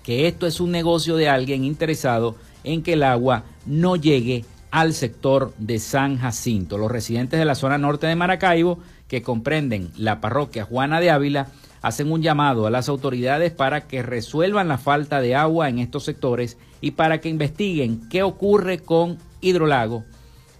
que 0.03 0.29
esto 0.29 0.47
es 0.47 0.61
un 0.61 0.71
negocio 0.71 1.17
de 1.17 1.29
alguien 1.29 1.65
interesado 1.65 2.37
en 2.63 2.83
que 2.83 2.95
el 2.95 3.03
agua 3.03 3.45
no 3.67 3.97
llegue 3.97 4.45
al 4.71 4.93
sector 4.93 5.55
de 5.59 5.79
San 5.79 6.19
Jacinto. 6.19 6.79
Los 6.79 6.91
residentes 6.91 7.39
de 7.39 7.45
la 7.45 7.55
zona 7.55 7.79
norte 7.79 8.07
de 8.07 8.17
Maracaibo, 8.17 8.81
que 9.09 9.23
comprenden 9.23 9.91
la 9.97 10.21
parroquia 10.21 10.65
Juana 10.65 11.01
de 11.01 11.11
Ávila, 11.11 11.49
hacen 11.81 12.11
un 12.11 12.23
llamado 12.23 12.67
a 12.67 12.71
las 12.71 12.89
autoridades 12.89 13.53
para 13.53 13.87
que 13.87 14.03
resuelvan 14.03 14.69
la 14.69 14.79
falta 14.79 15.21
de 15.21 15.37
agua 15.37 15.69
en 15.69 15.79
estos 15.79 16.05
sectores 16.05 16.57
y 16.81 16.93
para 16.93 17.21
que 17.21 17.29
investiguen 17.29 18.09
qué 18.09 18.23
ocurre 18.23 18.79
con 18.79 19.19
Hidrolago, 19.41 20.05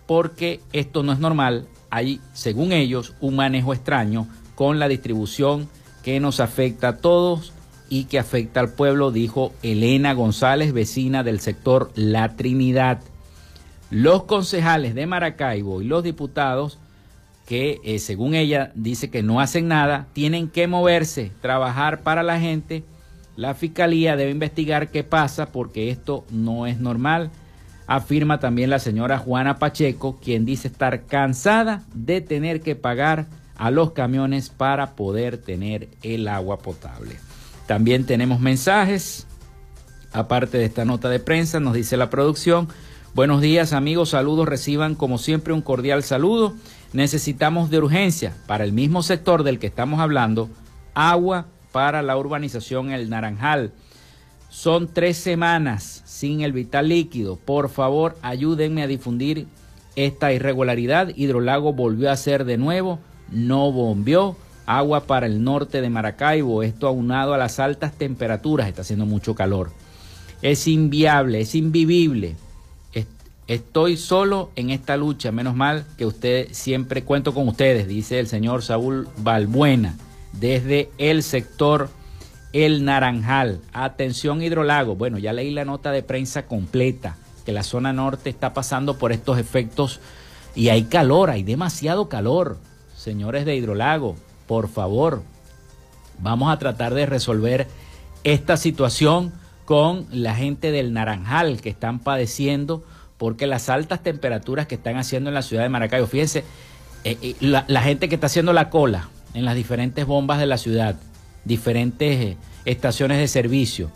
porque 0.07 0.61
esto 0.73 1.03
no 1.03 1.13
es 1.13 1.19
normal. 1.19 1.67
Hay, 1.91 2.21
según 2.35 2.73
ellos, 2.73 3.15
un 3.21 3.37
manejo 3.37 3.73
extraño 3.73 4.29
con 4.55 4.79
la 4.79 4.89
distribución 4.89 5.69
que 6.03 6.21
nos 6.21 6.41
afecta 6.41 6.89
a 6.89 6.97
todos 6.99 7.53
y 7.89 8.05
que 8.05 8.19
afecta 8.19 8.61
al 8.61 8.73
pueblo, 8.73 9.11
dijo 9.11 9.53
Elena 9.63 10.15
González, 10.15 10.73
vecina 10.73 11.23
del 11.23 11.41
sector 11.41 11.91
La 11.95 12.37
Trinidad. 12.37 13.01
Los 13.91 14.25
concejales 14.25 14.95
de 14.95 15.07
Maracaibo 15.07 15.83
y 15.83 15.87
los 15.87 16.03
diputados, 16.03 16.79
que 17.47 17.81
eh, 17.85 17.99
según 17.99 18.35
ella 18.35 18.73
dice 18.75 19.11
que 19.11 19.23
no 19.23 19.41
hacen 19.41 19.69
nada, 19.69 20.09
tienen 20.13 20.49
que 20.49 20.67
moverse, 20.67 21.31
trabajar 21.41 22.01
para 22.01 22.23
la 22.23 22.41
gente. 22.41 22.85
La 23.37 23.55
fiscalía 23.55 24.17
debe 24.17 24.31
investigar 24.31 24.91
qué 24.91 25.05
pasa 25.05 25.53
porque 25.53 25.91
esto 25.91 26.25
no 26.31 26.67
es 26.67 26.81
normal. 26.81 27.31
Afirma 27.87 28.41
también 28.41 28.71
la 28.71 28.79
señora 28.79 29.19
Juana 29.19 29.59
Pacheco, 29.59 30.19
quien 30.19 30.45
dice 30.45 30.69
estar 30.69 31.05
cansada 31.05 31.83
de 31.95 32.23
tener 32.23 32.63
que 32.63 32.77
pagar 32.77 33.27
a 33.57 33.71
los 33.71 33.93
camiones 33.93 34.51
para 34.51 34.95
poder 34.97 35.39
tener 35.39 35.89
el 36.03 36.29
agua 36.29 36.59
potable. 36.59 37.17
También 37.67 38.05
tenemos 38.05 38.41
mensajes, 38.41 39.27
aparte 40.13 40.59
de 40.59 40.65
esta 40.65 40.85
nota 40.85 41.09
de 41.09 41.21
prensa, 41.21 41.61
nos 41.61 41.75
dice 41.75 41.97
la 41.97 42.11
producción. 42.11 42.69
Buenos 43.15 43.41
días 43.41 43.73
amigos, 43.73 44.11
saludos, 44.11 44.49
reciban 44.49 44.95
como 44.95 45.19
siempre 45.19 45.53
un 45.53 45.63
cordial 45.63 46.03
saludo. 46.03 46.55
Necesitamos 46.93 47.71
de 47.71 47.79
urgencia 47.79 48.35
para 48.47 48.65
el 48.65 48.73
mismo 48.73 49.03
sector 49.03 49.45
del 49.45 49.59
que 49.59 49.67
estamos 49.67 50.01
hablando, 50.01 50.49
agua 50.95 51.47
para 51.73 52.03
la 52.03 52.17
urbanización 52.17 52.91
El 52.91 53.11
Naranjal. 53.11 53.73
Son 54.49 54.87
tres 54.93 55.17
semanas 55.17 56.03
sin 56.05 56.43
el 56.43 56.53
vital 56.53 56.89
líquido. 56.89 57.37
Por 57.37 57.69
favor, 57.69 58.17
ayúdenme 58.23 58.83
a 58.83 58.87
difundir 58.87 59.49
esta 59.97 60.33
irregularidad. 60.33 61.09
Hidrolago 61.17 61.73
volvió 61.73 62.11
a 62.11 62.17
ser 62.17 62.45
de 62.45 62.59
nuevo 62.59 63.01
no 63.31 63.73
bombeó 63.73 64.37
agua 64.67 65.05
para 65.05 65.27
el 65.27 65.45
norte 65.45 65.81
de 65.81 65.91
Maracaibo, 65.91 66.63
esto 66.63 66.89
aunado 66.89 67.35
a 67.35 67.39
las 67.39 67.59
altas 67.59 67.93
temperaturas, 67.93 68.69
está 68.69 68.83
haciendo 68.83 69.07
mucho 69.07 69.35
calor. 69.35 69.73
es 70.43 70.67
inviable, 70.67 71.41
es 71.41 71.55
invivible. 71.55 72.37
Estoy 73.47 73.99
solo 73.99 74.51
en 74.57 74.71
esta 74.71 74.97
lucha, 74.97 75.31
menos 75.31 75.55
mal 75.55 75.85
que 75.99 76.07
usted 76.07 76.49
siempre 76.53 77.05
cuento 77.05 77.35
con 77.35 77.47
ustedes, 77.47 77.87
dice 77.87 78.19
el 78.19 78.27
señor 78.27 78.63
Saúl 78.63 79.07
Balbuena, 79.19 79.97
desde 80.33 80.89
el 80.97 81.23
sector 81.23 81.91
El 82.55 82.87
Naranjal. 82.87 83.61
Atención 83.75 84.41
hidrolago. 84.41 84.97
Bueno, 84.97 85.19
ya 85.19 85.35
leí 85.35 85.51
la 85.51 85.67
nota 85.67 85.91
de 85.91 86.03
prensa 86.03 86.47
completa, 86.47 87.19
que 87.45 87.53
la 87.53 87.63
zona 87.63 87.93
norte 87.93 88.31
está 88.31 88.55
pasando 88.55 88.97
por 88.97 89.13
estos 89.13 89.39
efectos 89.39 90.01
y 90.55 90.71
hay 90.71 90.85
calor, 90.85 91.29
hay 91.29 91.43
demasiado 91.43 92.09
calor. 92.09 92.57
Señores 93.05 93.45
de 93.45 93.55
hidrolago, 93.55 94.17
por 94.47 94.67
favor, 94.67 95.23
vamos 96.21 96.51
a 96.51 96.59
tratar 96.59 96.95
de 96.95 97.05
resolver 97.05 97.69
esta 98.25 98.57
situación 98.57 99.35
con 99.67 100.07
la 100.11 100.35
gente 100.35 100.73
del 100.73 100.95
Naranjal 100.95 101.61
que 101.61 101.69
están 101.69 101.99
padeciendo 101.99 102.83
porque 103.19 103.47
las 103.47 103.69
altas 103.69 104.03
temperaturas 104.03 104.67
que 104.67 104.77
están 104.77 104.97
haciendo 104.97 105.29
en 105.29 105.35
la 105.35 105.43
ciudad 105.43 105.65
de 105.65 105.69
Maracaibo, 105.69 106.07
fíjense, 106.07 106.45
eh, 107.05 107.19
eh, 107.21 107.37
la, 107.41 107.83
gente 107.83 108.09
que 108.09 108.15
está 108.15 108.29
haciendo 108.29 108.55
la 108.55 108.71
cola 108.71 109.11
en 109.35 109.45
las 109.45 109.55
diferentes 109.55 110.07
bombas 110.07 110.39
de 110.39 110.47
la 110.47 110.57
ciudad, 110.57 110.97
diferentes 111.45 112.21
eh, 112.21 112.37
estaciones 112.65 113.19
de 113.19 113.29
servicio, 113.29 113.91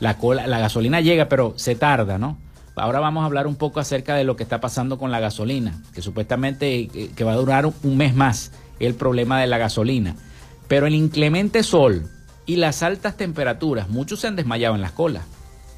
la, 0.00 0.16
cola, 0.16 0.46
la 0.46 0.58
gasolina 0.58 1.02
llega, 1.02 1.28
pero 1.28 1.52
se 1.56 1.74
tarda, 1.74 2.16
¿no? 2.16 2.38
Ahora 2.80 3.00
vamos 3.00 3.22
a 3.22 3.26
hablar 3.26 3.46
un 3.46 3.56
poco 3.56 3.80
acerca 3.80 4.14
de 4.14 4.24
lo 4.24 4.36
que 4.36 4.42
está 4.42 4.60
pasando 4.60 4.98
con 4.98 5.10
la 5.10 5.20
gasolina, 5.20 5.80
que 5.92 6.02
supuestamente 6.02 6.88
que 6.88 7.24
va 7.24 7.32
a 7.32 7.36
durar 7.36 7.66
un 7.66 7.96
mes 7.96 8.14
más 8.14 8.52
el 8.80 8.94
problema 8.94 9.40
de 9.40 9.46
la 9.46 9.58
gasolina. 9.58 10.16
Pero 10.68 10.86
el 10.86 10.94
inclemente 10.94 11.62
sol 11.62 12.08
y 12.46 12.56
las 12.56 12.82
altas 12.82 13.16
temperaturas, 13.16 13.88
muchos 13.88 14.20
se 14.20 14.26
han 14.26 14.36
desmayado 14.36 14.74
en 14.74 14.80
las 14.80 14.92
colas. 14.92 15.24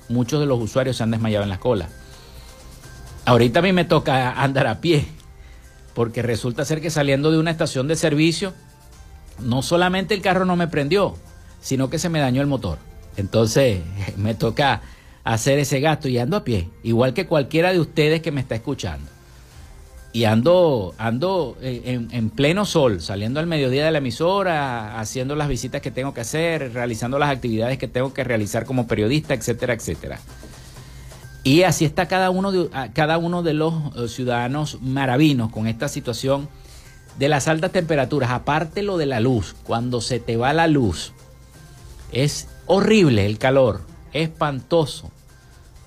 Muchos 0.09 0.41
de 0.41 0.47
los 0.47 0.61
usuarios 0.61 0.97
se 0.97 1.03
han 1.03 1.11
desmayado 1.11 1.45
en 1.45 1.51
las 1.51 1.59
colas. 1.59 1.89
Ahorita 3.25 3.61
a 3.61 3.63
mí 3.63 3.73
me 3.73 3.85
toca 3.85 4.33
andar 4.33 4.67
a 4.67 4.81
pie, 4.81 5.07
porque 5.95 6.23
resulta 6.23 6.65
ser 6.65 6.81
que 6.81 6.91
saliendo 6.91 7.31
de 7.31 7.39
una 7.39 7.51
estación 7.51 7.87
de 7.87 7.97
servicio, 7.97 8.55
no 9.39 9.63
solamente 9.63 10.15
el 10.15 10.23
carro 10.23 10.45
no 10.45 10.57
me 10.57 10.69
prendió, 10.69 11.17
sino 11.61 11.91
que 11.91 11.99
se 11.99 12.09
me 12.09 12.21
dañó 12.21 12.41
el 12.41 12.47
motor. 12.47 12.79
Entonces 13.17 13.81
me 14.17 14.35
toca 14.35 14.83
hacer 15.24 15.59
ese 15.59 15.80
gasto 15.80 16.09
y 16.09 16.18
ando 16.18 16.37
a 16.37 16.44
pie, 16.44 16.68
igual 16.83 17.14
que 17.14 17.26
cualquiera 17.26 17.72
de 17.72 17.80
ustedes 17.80 18.22
que 18.22 18.33
me 18.33 18.40
está 18.40 18.54
escuchando. 18.54 19.11
Y 20.12 20.24
ando, 20.24 20.92
ando 20.98 21.56
en, 21.61 22.09
en, 22.11 22.30
pleno 22.30 22.64
sol, 22.64 23.00
saliendo 23.00 23.38
al 23.38 23.46
mediodía 23.46 23.85
de 23.85 23.92
la 23.92 23.98
emisora, 23.98 24.98
haciendo 24.98 25.37
las 25.37 25.46
visitas 25.46 25.80
que 25.80 25.92
tengo 25.92 26.12
que 26.12 26.22
hacer, 26.22 26.72
realizando 26.72 27.16
las 27.16 27.30
actividades 27.30 27.78
que 27.78 27.87
tengo 27.87 28.12
que 28.12 28.24
realizar 28.24 28.64
como 28.64 28.88
periodista, 28.88 29.35
etcétera, 29.35 29.74
etcétera. 29.74 30.18
Y 31.42 31.62
así 31.62 31.85
está 31.85 32.06
cada 32.06 32.30
uno 32.30 32.52
de, 32.52 32.68
cada 32.92 33.18
uno 33.18 33.42
de 33.42 33.54
los 33.54 33.74
eh, 33.96 34.09
ciudadanos 34.09 34.78
maravinos 34.83 35.50
con 35.50 35.66
esta 35.66 35.88
situación 35.88 36.48
de 37.18 37.28
las 37.28 37.48
altas 37.48 37.72
temperaturas. 37.72 38.30
Aparte 38.30 38.83
lo 38.83 38.98
de 38.98 39.06
la 39.06 39.20
luz, 39.20 39.56
cuando 39.64 40.00
se 40.00 40.20
te 40.20 40.37
va 40.37 40.52
la 40.52 40.66
luz, 40.66 41.12
es 42.12 42.48
horrible 42.66 43.24
el 43.26 43.38
calor, 43.38 43.83
espantoso, 44.12 45.11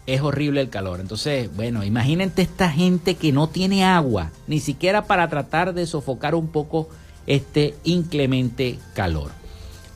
es 0.05 0.21
horrible 0.21 0.61
el 0.61 0.69
calor. 0.69 0.99
Entonces, 0.99 1.53
bueno, 1.55 1.83
imagínate 1.83 2.41
esta 2.41 2.69
gente 2.69 3.15
que 3.15 3.31
no 3.31 3.47
tiene 3.47 3.85
agua, 3.85 4.31
ni 4.47 4.59
siquiera 4.59 5.05
para 5.05 5.29
tratar 5.29 5.73
de 5.73 5.87
sofocar 5.87 6.35
un 6.35 6.47
poco 6.47 6.89
este 7.27 7.75
inclemente 7.83 8.79
calor. 8.93 9.31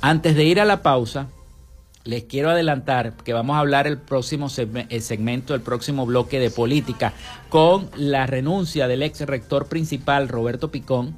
Antes 0.02 0.36
de 0.36 0.46
ir 0.46 0.62
a 0.62 0.66
la 0.66 0.82
pausa, 0.82 1.28
les 2.04 2.24
quiero 2.24 2.50
adelantar 2.50 3.14
que 3.18 3.34
vamos 3.34 3.58
a 3.58 3.60
hablar 3.60 3.86
el 3.86 3.98
próximo 3.98 4.48
segmento, 4.50 5.54
el 5.54 5.62
próximo 5.62 6.06
bloque 6.06 6.40
de 6.40 6.50
política, 6.50 7.14
con 7.50 7.90
la 7.98 8.26
renuncia 8.28 8.88
del 8.88 9.04
ex 9.04 9.22
rector 9.22 9.68
principal, 9.68 10.30
Roberto 10.30 10.72
Picón, 10.72 11.16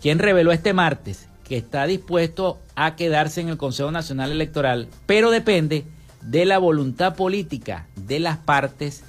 quien 0.00 0.18
reveló 0.18 0.50
este 0.50 0.72
martes 0.72 1.28
que 1.44 1.56
está 1.56 1.86
dispuesto 1.86 2.58
a 2.74 2.96
quedarse 2.96 3.40
en 3.40 3.50
el 3.50 3.56
Consejo 3.56 3.92
Nacional 3.92 4.32
Electoral, 4.32 4.88
pero 5.06 5.30
depende 5.30 5.84
de 6.22 6.44
la 6.44 6.58
voluntad 6.58 7.14
política 7.14 7.86
de 7.96 8.20
las 8.20 8.38
partes 8.38 9.02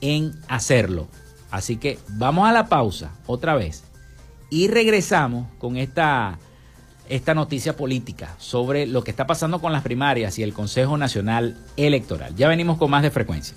en 0.00 0.32
hacerlo. 0.48 1.08
Así 1.50 1.76
que 1.76 1.98
vamos 2.10 2.48
a 2.48 2.52
la 2.52 2.66
pausa 2.66 3.12
otra 3.26 3.54
vez 3.54 3.84
y 4.50 4.68
regresamos 4.68 5.48
con 5.58 5.76
esta 5.76 6.38
esta 7.08 7.34
noticia 7.34 7.76
política 7.76 8.34
sobre 8.38 8.86
lo 8.86 9.04
que 9.04 9.12
está 9.12 9.28
pasando 9.28 9.60
con 9.60 9.72
las 9.72 9.82
primarias 9.82 10.38
y 10.38 10.42
el 10.42 10.52
Consejo 10.52 10.96
Nacional 10.96 11.56
Electoral. 11.76 12.34
Ya 12.34 12.48
venimos 12.48 12.78
con 12.78 12.90
más 12.90 13.02
de 13.02 13.10
frecuencia. 13.10 13.56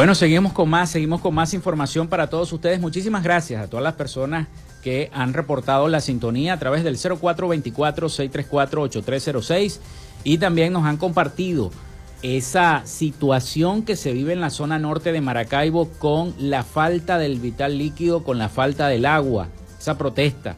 Bueno, 0.00 0.14
seguimos 0.14 0.54
con 0.54 0.70
más, 0.70 0.88
seguimos 0.88 1.20
con 1.20 1.34
más 1.34 1.52
información 1.52 2.08
para 2.08 2.30
todos 2.30 2.50
ustedes. 2.54 2.80
Muchísimas 2.80 3.22
gracias 3.22 3.62
a 3.62 3.68
todas 3.68 3.84
las 3.84 3.96
personas 3.96 4.48
que 4.82 5.10
han 5.12 5.34
reportado 5.34 5.88
la 5.88 6.00
sintonía 6.00 6.54
a 6.54 6.58
través 6.58 6.84
del 6.84 6.96
0424-634-8306 6.96 9.78
y 10.24 10.38
también 10.38 10.72
nos 10.72 10.86
han 10.86 10.96
compartido 10.96 11.70
esa 12.22 12.80
situación 12.86 13.82
que 13.82 13.94
se 13.94 14.14
vive 14.14 14.32
en 14.32 14.40
la 14.40 14.48
zona 14.48 14.78
norte 14.78 15.12
de 15.12 15.20
Maracaibo 15.20 15.90
con 15.98 16.34
la 16.38 16.64
falta 16.64 17.18
del 17.18 17.38
vital 17.38 17.76
líquido, 17.76 18.24
con 18.24 18.38
la 18.38 18.48
falta 18.48 18.88
del 18.88 19.04
agua, 19.04 19.48
esa 19.78 19.98
protesta 19.98 20.56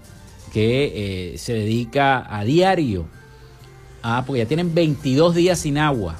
que 0.52 1.32
eh, 1.34 1.38
se 1.38 1.54
dedica 1.54 2.32
a 2.32 2.44
diario. 2.44 3.06
Ah, 4.04 4.22
porque 4.24 4.42
ya 4.42 4.46
tienen 4.46 4.72
22 4.72 5.34
días 5.34 5.58
sin 5.58 5.78
agua 5.78 6.14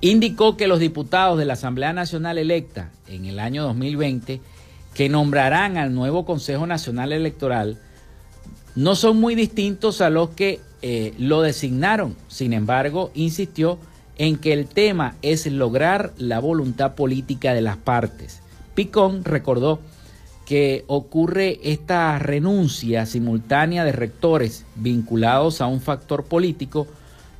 Indicó 0.00 0.56
que 0.56 0.68
los 0.68 0.78
diputados 0.78 1.38
de 1.38 1.44
la 1.44 1.54
Asamblea 1.54 1.92
Nacional 1.92 2.38
electa 2.38 2.90
en 3.08 3.26
el 3.26 3.38
año 3.40 3.64
2020, 3.64 4.40
que 4.94 5.08
nombrarán 5.08 5.76
al 5.76 5.94
nuevo 5.94 6.24
Consejo 6.24 6.66
Nacional 6.66 7.12
Electoral, 7.12 7.78
no 8.74 8.94
son 8.94 9.18
muy 9.18 9.34
distintos 9.34 10.00
a 10.00 10.10
los 10.10 10.30
que 10.30 10.60
eh, 10.82 11.14
lo 11.18 11.42
designaron. 11.42 12.16
Sin 12.28 12.52
embargo, 12.52 13.10
insistió 13.14 13.78
en 14.18 14.36
que 14.36 14.52
el 14.52 14.66
tema 14.66 15.16
es 15.22 15.46
lograr 15.46 16.12
la 16.16 16.38
voluntad 16.38 16.94
política 16.94 17.54
de 17.54 17.62
las 17.62 17.76
partes. 17.76 18.40
Picón 18.74 19.24
recordó 19.24 19.80
que 20.46 20.84
ocurre 20.86 21.58
esta 21.62 22.18
renuncia 22.18 23.04
simultánea 23.06 23.84
de 23.84 23.92
rectores 23.92 24.64
vinculados 24.76 25.60
a 25.60 25.66
un 25.66 25.80
factor 25.80 26.24
político, 26.24 26.86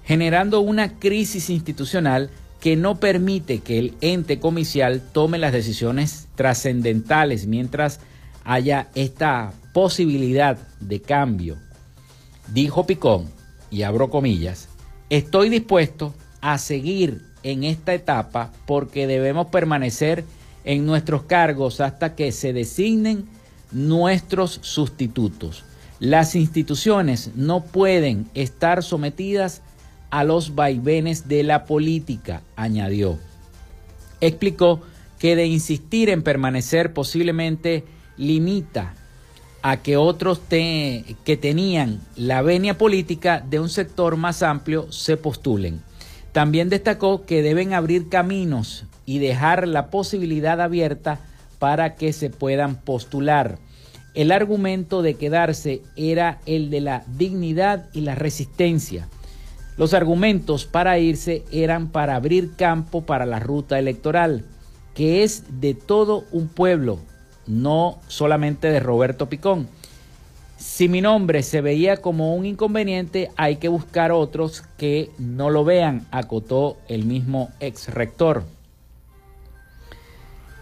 generando 0.04 0.60
una 0.60 0.98
crisis 0.98 1.50
institucional 1.50 2.30
que 2.60 2.76
no 2.76 2.98
permite 2.98 3.60
que 3.60 3.78
el 3.78 3.94
ente 4.00 4.40
comicial 4.40 5.02
tome 5.12 5.38
las 5.38 5.52
decisiones 5.52 6.28
trascendentales 6.34 7.46
mientras 7.46 8.00
haya 8.44 8.88
esta 8.94 9.52
posibilidad 9.72 10.58
de 10.80 11.00
cambio. 11.00 11.56
Dijo 12.52 12.86
Picón, 12.86 13.26
y 13.70 13.82
abro 13.82 14.10
comillas, 14.10 14.68
estoy 15.10 15.50
dispuesto 15.50 16.14
a 16.40 16.58
seguir 16.58 17.22
en 17.42 17.64
esta 17.64 17.94
etapa 17.94 18.52
porque 18.66 19.06
debemos 19.06 19.48
permanecer 19.48 20.24
en 20.64 20.84
nuestros 20.86 21.22
cargos 21.24 21.80
hasta 21.80 22.14
que 22.14 22.32
se 22.32 22.52
designen 22.52 23.28
nuestros 23.70 24.58
sustitutos. 24.62 25.64
Las 26.00 26.34
instituciones 26.34 27.32
no 27.34 27.64
pueden 27.64 28.28
estar 28.34 28.82
sometidas 28.82 29.62
a 30.10 30.24
los 30.24 30.54
vaivenes 30.54 31.28
de 31.28 31.42
la 31.42 31.64
política, 31.64 32.42
añadió. 32.56 33.18
Explicó 34.20 34.80
que 35.18 35.36
de 35.36 35.46
insistir 35.46 36.10
en 36.10 36.22
permanecer 36.22 36.92
posiblemente 36.92 37.84
limita 38.16 38.94
a 39.62 39.78
que 39.78 39.96
otros 39.96 40.40
que 40.48 41.38
tenían 41.40 42.00
la 42.16 42.42
venia 42.42 42.78
política 42.78 43.44
de 43.48 43.60
un 43.60 43.68
sector 43.68 44.16
más 44.16 44.42
amplio 44.42 44.90
se 44.92 45.16
postulen. 45.16 45.82
También 46.32 46.68
destacó 46.68 47.24
que 47.24 47.42
deben 47.42 47.74
abrir 47.74 48.08
caminos 48.08 48.84
y 49.06 49.18
dejar 49.18 49.66
la 49.66 49.90
posibilidad 49.90 50.60
abierta 50.60 51.20
para 51.58 51.96
que 51.96 52.12
se 52.12 52.30
puedan 52.30 52.76
postular. 52.76 53.58
El 54.14 54.32
argumento 54.32 55.02
de 55.02 55.14
quedarse 55.14 55.82
era 55.96 56.40
el 56.46 56.70
de 56.70 56.80
la 56.80 57.04
dignidad 57.06 57.88
y 57.92 58.02
la 58.02 58.14
resistencia. 58.14 59.08
Los 59.78 59.94
argumentos 59.94 60.66
para 60.66 60.98
irse 60.98 61.44
eran 61.52 61.88
para 61.88 62.16
abrir 62.16 62.56
campo 62.56 63.06
para 63.06 63.26
la 63.26 63.38
ruta 63.38 63.78
electoral, 63.78 64.44
que 64.92 65.22
es 65.22 65.60
de 65.60 65.74
todo 65.74 66.24
un 66.32 66.48
pueblo, 66.48 66.98
no 67.46 68.00
solamente 68.08 68.66
de 68.68 68.80
Roberto 68.80 69.28
Picón. 69.28 69.68
Si 70.56 70.88
mi 70.88 71.00
nombre 71.00 71.44
se 71.44 71.60
veía 71.60 71.98
como 71.98 72.34
un 72.34 72.44
inconveniente, 72.44 73.30
hay 73.36 73.56
que 73.56 73.68
buscar 73.68 74.10
otros 74.10 74.64
que 74.76 75.10
no 75.16 75.48
lo 75.48 75.64
vean, 75.64 76.08
acotó 76.10 76.76
el 76.88 77.04
mismo 77.04 77.50
ex 77.60 77.94
rector. 77.94 78.42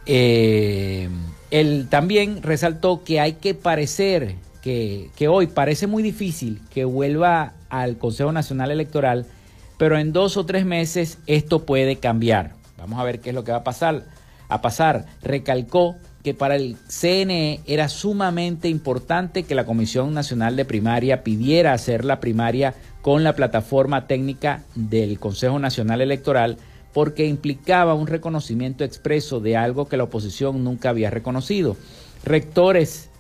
Eh, 0.05 1.09
él 1.51 1.87
también 1.89 2.43
resaltó 2.43 3.03
que 3.03 3.19
hay 3.19 3.33
que 3.33 3.55
parecer, 3.55 4.35
que, 4.61 5.09
que 5.17 5.27
hoy 5.27 5.47
parece 5.47 5.87
muy 5.87 6.03
difícil 6.03 6.61
que 6.69 6.85
vuelva 6.85 7.55
al 7.69 7.99
Consejo 7.99 8.33
Nacional 8.33 8.71
Electoral, 8.71 9.27
pero 9.79 9.99
en 9.99 10.13
dos 10.13 10.37
o 10.37 10.47
tres 10.47 10.65
meses 10.65 11.19
esto 11.27 11.65
puede 11.65 11.97
cambiar. 11.97 12.55
Vamos 12.79 12.99
a 12.99 13.05
ver 13.05 13.21
qué 13.21 13.31
es 13.31 13.35
lo 13.35 13.45
que 13.45 13.53
va 13.53 13.59
a 13.59 13.65
pasar. 13.65 14.05
A 14.49 14.63
pasar, 14.63 15.07
recalcó 15.23 15.97
que 16.23 16.35
para 16.35 16.57
el 16.57 16.77
CNE 16.89 17.61
era 17.67 17.89
sumamente 17.89 18.69
importante 18.69 19.45
que 19.45 19.55
la 19.55 19.65
Comisión 19.65 20.15
Nacional 20.15 20.57
de 20.57 20.65
Primaria 20.65 21.23
pidiera 21.23 21.73
hacer 21.73 22.05
la 22.05 22.21
primaria 22.21 22.75
con 23.03 23.23
la 23.23 23.35
plataforma 23.35 24.07
técnica 24.07 24.65
del 24.75 25.19
Consejo 25.19 25.59
Nacional 25.59 26.01
Electoral 26.01 26.59
porque 26.93 27.27
implicaba 27.27 27.95
un 27.95 28.07
reconocimiento 28.07 28.83
expreso 28.83 29.39
de 29.39 29.57
algo 29.57 29.87
que 29.87 29.97
la 29.97 30.05
oposición 30.05 30.65
nunca 30.65 30.89
había 30.89 31.11
reconocido. 31.11 31.77
Rectores, 32.25 33.11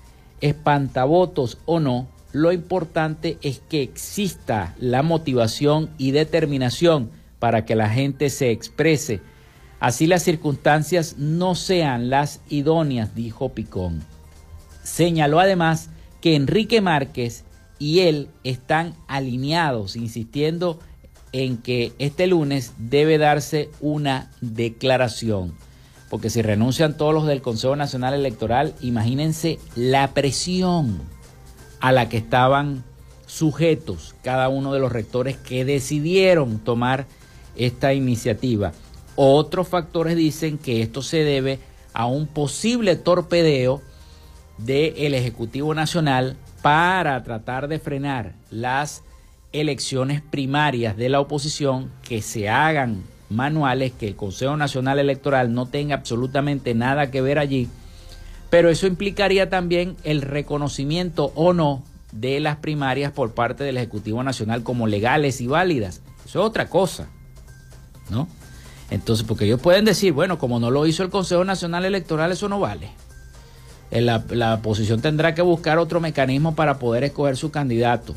espantavotos 0.40 1.58
o 1.66 1.78
no, 1.78 2.08
lo 2.36 2.52
importante 2.52 3.38
es 3.42 3.60
que 3.68 3.82
exista 3.82 4.74
la 4.78 5.02
motivación 5.02 5.90
y 5.98 6.10
determinación 6.10 7.10
para 7.38 7.64
que 7.64 7.74
la 7.74 7.88
gente 7.88 8.30
se 8.30 8.50
exprese 8.50 9.20
Así 9.80 10.06
las 10.06 10.22
circunstancias 10.22 11.16
no 11.18 11.54
sean 11.54 12.08
las 12.08 12.40
idóneas, 12.48 13.14
dijo 13.14 13.50
Picón. 13.50 14.02
Señaló 14.82 15.38
además 15.38 15.90
que 16.20 16.34
Enrique 16.34 16.80
Márquez 16.80 17.44
y 17.78 18.00
él 18.00 18.28
están 18.42 18.94
alineados, 19.06 19.96
insistiendo 19.96 20.80
en 21.32 21.58
que 21.58 21.92
este 21.98 22.26
lunes 22.26 22.72
debe 22.78 23.18
darse 23.18 23.68
una 23.80 24.30
declaración. 24.40 25.54
Porque 26.08 26.30
si 26.30 26.40
renuncian 26.40 26.96
todos 26.96 27.12
los 27.12 27.26
del 27.26 27.42
Consejo 27.42 27.76
Nacional 27.76 28.14
Electoral, 28.14 28.74
imagínense 28.80 29.58
la 29.74 30.14
presión 30.14 31.00
a 31.86 31.92
la 31.92 32.08
que 32.08 32.16
estaban 32.16 32.82
sujetos 33.26 34.16
cada 34.24 34.48
uno 34.48 34.72
de 34.72 34.80
los 34.80 34.90
rectores 34.90 35.36
que 35.36 35.64
decidieron 35.64 36.58
tomar 36.58 37.06
esta 37.54 37.94
iniciativa. 37.94 38.72
Otros 39.14 39.68
factores 39.68 40.16
dicen 40.16 40.58
que 40.58 40.82
esto 40.82 41.00
se 41.00 41.18
debe 41.18 41.60
a 41.94 42.06
un 42.06 42.26
posible 42.26 42.96
torpedeo 42.96 43.82
del 44.58 45.14
Ejecutivo 45.14 45.74
Nacional 45.74 46.36
para 46.60 47.22
tratar 47.22 47.68
de 47.68 47.78
frenar 47.78 48.32
las 48.50 49.04
elecciones 49.52 50.22
primarias 50.22 50.96
de 50.96 51.08
la 51.08 51.20
oposición 51.20 51.92
que 52.02 52.20
se 52.20 52.48
hagan 52.48 53.04
manuales, 53.30 53.92
que 53.92 54.08
el 54.08 54.16
Consejo 54.16 54.56
Nacional 54.56 54.98
Electoral 54.98 55.54
no 55.54 55.66
tenga 55.66 55.94
absolutamente 55.94 56.74
nada 56.74 57.12
que 57.12 57.20
ver 57.20 57.38
allí, 57.38 57.68
pero 58.50 58.70
eso 58.70 58.86
implicaría 58.86 59.50
también 59.50 59.96
el 60.04 60.22
reconocimiento 60.22 61.32
o 61.34 61.52
no 61.52 61.82
de 62.12 62.40
las 62.40 62.56
primarias 62.56 63.12
por 63.12 63.34
parte 63.34 63.64
del 63.64 63.76
Ejecutivo 63.76 64.22
Nacional 64.22 64.62
como 64.62 64.86
legales 64.86 65.40
y 65.40 65.46
válidas. 65.46 66.02
Eso 66.24 66.40
es 66.40 66.46
otra 66.46 66.68
cosa, 66.68 67.08
¿no? 68.10 68.28
Entonces, 68.90 69.26
porque 69.26 69.46
ellos 69.46 69.60
pueden 69.60 69.84
decir, 69.84 70.12
bueno, 70.12 70.38
como 70.38 70.60
no 70.60 70.70
lo 70.70 70.86
hizo 70.86 71.02
el 71.02 71.10
Consejo 71.10 71.44
Nacional 71.44 71.84
Electoral, 71.84 72.32
eso 72.32 72.48
no 72.48 72.60
vale. 72.60 72.90
Eh, 73.90 74.00
la, 74.00 74.24
la 74.30 74.54
oposición 74.54 75.00
tendrá 75.00 75.34
que 75.34 75.42
buscar 75.42 75.78
otro 75.78 76.00
mecanismo 76.00 76.54
para 76.54 76.78
poder 76.78 77.04
escoger 77.04 77.36
su 77.36 77.50
candidato. 77.50 78.14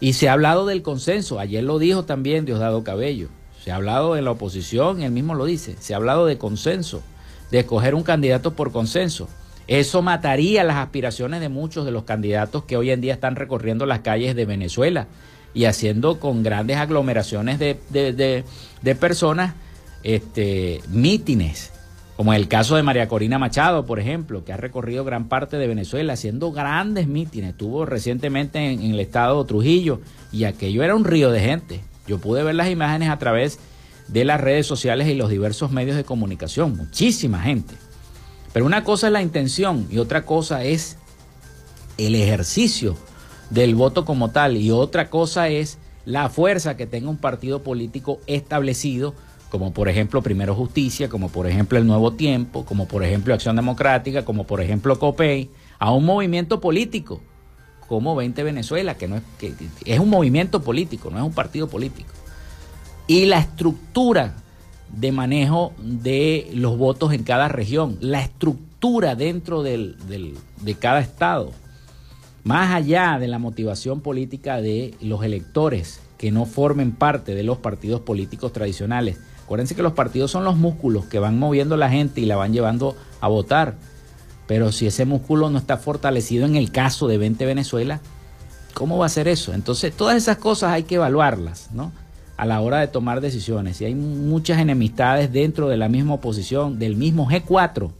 Y 0.00 0.12
se 0.14 0.28
ha 0.28 0.34
hablado 0.34 0.66
del 0.66 0.82
consenso, 0.82 1.38
ayer 1.38 1.64
lo 1.64 1.78
dijo 1.78 2.04
también 2.04 2.44
Diosdado 2.44 2.84
Cabello. 2.84 3.28
Se 3.62 3.72
ha 3.72 3.76
hablado 3.76 4.14
de 4.14 4.20
la 4.20 4.32
oposición, 4.32 5.02
él 5.02 5.10
mismo 5.10 5.34
lo 5.34 5.46
dice, 5.46 5.76
se 5.80 5.94
ha 5.94 5.96
hablado 5.96 6.26
de 6.26 6.36
consenso, 6.36 7.02
de 7.50 7.60
escoger 7.60 7.94
un 7.94 8.02
candidato 8.02 8.54
por 8.54 8.72
consenso. 8.72 9.28
Eso 9.66 10.02
mataría 10.02 10.62
las 10.62 10.76
aspiraciones 10.76 11.40
de 11.40 11.48
muchos 11.48 11.86
de 11.86 11.90
los 11.90 12.04
candidatos 12.04 12.64
que 12.64 12.76
hoy 12.76 12.90
en 12.90 13.00
día 13.00 13.14
están 13.14 13.36
recorriendo 13.36 13.86
las 13.86 14.00
calles 14.00 14.36
de 14.36 14.44
Venezuela 14.44 15.06
y 15.54 15.64
haciendo 15.64 16.18
con 16.20 16.42
grandes 16.42 16.76
aglomeraciones 16.76 17.58
de, 17.58 17.78
de, 17.90 18.94
personas 18.96 19.54
este, 20.02 20.82
mítines, 20.88 21.72
como 22.16 22.34
el 22.34 22.48
caso 22.48 22.76
de 22.76 22.82
María 22.82 23.08
Corina 23.08 23.38
Machado, 23.38 23.86
por 23.86 24.00
ejemplo, 24.00 24.44
que 24.44 24.52
ha 24.52 24.56
recorrido 24.56 25.04
gran 25.04 25.28
parte 25.28 25.56
de 25.56 25.66
Venezuela 25.66 26.12
haciendo 26.12 26.52
grandes 26.52 27.06
mítines. 27.06 27.50
Estuvo 27.50 27.86
recientemente 27.86 28.58
en, 28.58 28.82
el 28.82 29.00
estado 29.00 29.42
de 29.42 29.48
Trujillo 29.48 30.00
y 30.30 30.44
aquello 30.44 30.82
era 30.82 30.94
un 30.94 31.04
río 31.04 31.30
de 31.30 31.40
gente. 31.40 31.80
Yo 32.06 32.18
pude 32.18 32.42
ver 32.42 32.56
las 32.56 32.68
imágenes 32.68 33.08
a 33.08 33.18
través 33.18 33.58
de 34.08 34.24
las 34.24 34.40
redes 34.40 34.66
sociales 34.66 35.08
y 35.08 35.14
los 35.14 35.30
diversos 35.30 35.70
medios 35.70 35.96
de 35.96 36.04
comunicación. 36.04 36.76
Muchísima 36.76 37.40
gente. 37.40 37.74
Pero 38.54 38.66
una 38.66 38.84
cosa 38.84 39.08
es 39.08 39.12
la 39.12 39.20
intención 39.20 39.88
y 39.90 39.98
otra 39.98 40.24
cosa 40.24 40.62
es 40.62 40.96
el 41.98 42.14
ejercicio 42.14 42.96
del 43.50 43.74
voto 43.74 44.04
como 44.04 44.30
tal 44.30 44.56
y 44.56 44.70
otra 44.70 45.10
cosa 45.10 45.48
es 45.48 45.78
la 46.04 46.28
fuerza 46.28 46.76
que 46.76 46.86
tenga 46.86 47.10
un 47.10 47.16
partido 47.16 47.64
político 47.64 48.20
establecido 48.28 49.12
como 49.50 49.72
por 49.72 49.88
ejemplo 49.88 50.22
Primero 50.22 50.54
Justicia, 50.54 51.08
como 51.08 51.30
por 51.30 51.48
ejemplo 51.48 51.78
El 51.78 51.86
Nuevo 51.88 52.12
Tiempo, 52.12 52.64
como 52.64 52.86
por 52.86 53.02
ejemplo 53.02 53.34
Acción 53.34 53.56
Democrática, 53.56 54.24
como 54.24 54.46
por 54.46 54.60
ejemplo 54.60 55.00
COPEI, 55.00 55.50
a 55.80 55.90
un 55.90 56.04
movimiento 56.04 56.60
político 56.60 57.20
como 57.88 58.14
20 58.14 58.40
Venezuela, 58.44 58.96
que 58.96 59.08
no 59.08 59.16
es, 59.16 59.22
que 59.36 59.52
es 59.84 59.98
un 59.98 60.10
movimiento 60.10 60.62
político, 60.62 61.10
no 61.10 61.18
es 61.18 61.24
un 61.24 61.34
partido 61.34 61.68
político. 61.68 62.12
Y 63.08 63.26
la 63.26 63.40
estructura 63.40 64.36
de 64.96 65.12
manejo 65.12 65.72
de 65.78 66.50
los 66.54 66.78
votos 66.78 67.12
en 67.12 67.22
cada 67.22 67.48
región, 67.48 67.96
la 68.00 68.20
estructura 68.20 69.14
dentro 69.14 69.62
del, 69.62 69.96
de 70.60 70.74
cada 70.74 71.00
estado, 71.00 71.52
más 72.44 72.74
allá 72.74 73.18
de 73.18 73.28
la 73.28 73.38
motivación 73.38 74.00
política 74.00 74.60
de 74.60 74.94
los 75.00 75.24
electores 75.24 76.00
que 76.18 76.30
no 76.30 76.46
formen 76.46 76.92
parte 76.92 77.34
de 77.34 77.42
los 77.42 77.58
partidos 77.58 78.00
políticos 78.00 78.52
tradicionales, 78.52 79.18
Acuérdense 79.44 79.74
que 79.74 79.82
los 79.82 79.92
partidos 79.92 80.30
son 80.30 80.44
los 80.44 80.56
músculos 80.56 81.04
que 81.04 81.18
van 81.18 81.38
moviendo 81.38 81.74
a 81.74 81.78
la 81.78 81.90
gente 81.90 82.22
y 82.22 82.24
la 82.24 82.36
van 82.36 82.54
llevando 82.54 82.96
a 83.20 83.28
votar. 83.28 83.74
Pero 84.46 84.72
si 84.72 84.86
ese 84.86 85.04
músculo 85.04 85.50
no 85.50 85.58
está 85.58 85.76
fortalecido 85.76 86.46
en 86.46 86.56
el 86.56 86.72
caso 86.72 87.08
de 87.08 87.18
20 87.18 87.44
Venezuela, 87.44 88.00
¿cómo 88.72 88.96
va 88.96 89.06
a 89.06 89.10
ser 89.10 89.28
eso? 89.28 89.52
Entonces, 89.52 89.94
todas 89.94 90.16
esas 90.16 90.38
cosas 90.38 90.72
hay 90.72 90.84
que 90.84 90.94
evaluarlas, 90.94 91.70
¿no? 91.72 91.92
A 92.36 92.46
la 92.46 92.60
hora 92.60 92.80
de 92.80 92.88
tomar 92.88 93.20
decisiones. 93.20 93.80
Y 93.80 93.84
hay 93.84 93.94
muchas 93.94 94.58
enemistades 94.58 95.32
dentro 95.32 95.68
de 95.68 95.76
la 95.76 95.88
misma 95.88 96.14
oposición, 96.14 96.78
del 96.78 96.96
mismo 96.96 97.28
G4, 97.28 97.90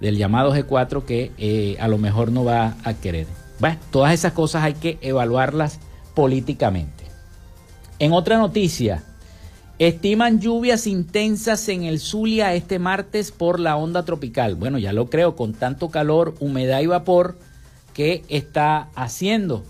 del 0.00 0.16
llamado 0.16 0.54
G4 0.54 1.04
que 1.04 1.32
eh, 1.38 1.76
a 1.80 1.88
lo 1.88 1.98
mejor 1.98 2.30
no 2.30 2.44
va 2.44 2.74
a 2.84 2.94
querer. 2.94 3.26
Bueno, 3.58 3.78
todas 3.90 4.12
esas 4.12 4.32
cosas 4.32 4.62
hay 4.64 4.74
que 4.74 4.98
evaluarlas 5.00 5.80
políticamente. 6.14 7.04
En 7.98 8.12
otra 8.12 8.36
noticia, 8.38 9.02
Estiman 9.80 10.38
lluvias 10.38 10.86
intensas 10.86 11.68
en 11.68 11.82
el 11.82 11.98
Zulia 11.98 12.54
este 12.54 12.78
martes 12.78 13.32
por 13.32 13.58
la 13.58 13.76
onda 13.76 14.04
tropical. 14.04 14.54
Bueno, 14.54 14.78
ya 14.78 14.92
lo 14.92 15.10
creo, 15.10 15.34
con 15.34 15.52
tanto 15.52 15.90
calor, 15.90 16.36
humedad 16.38 16.80
y 16.80 16.86
vapor 16.86 17.36
que 17.92 18.22
está 18.28 18.88
haciendo. 18.94 19.64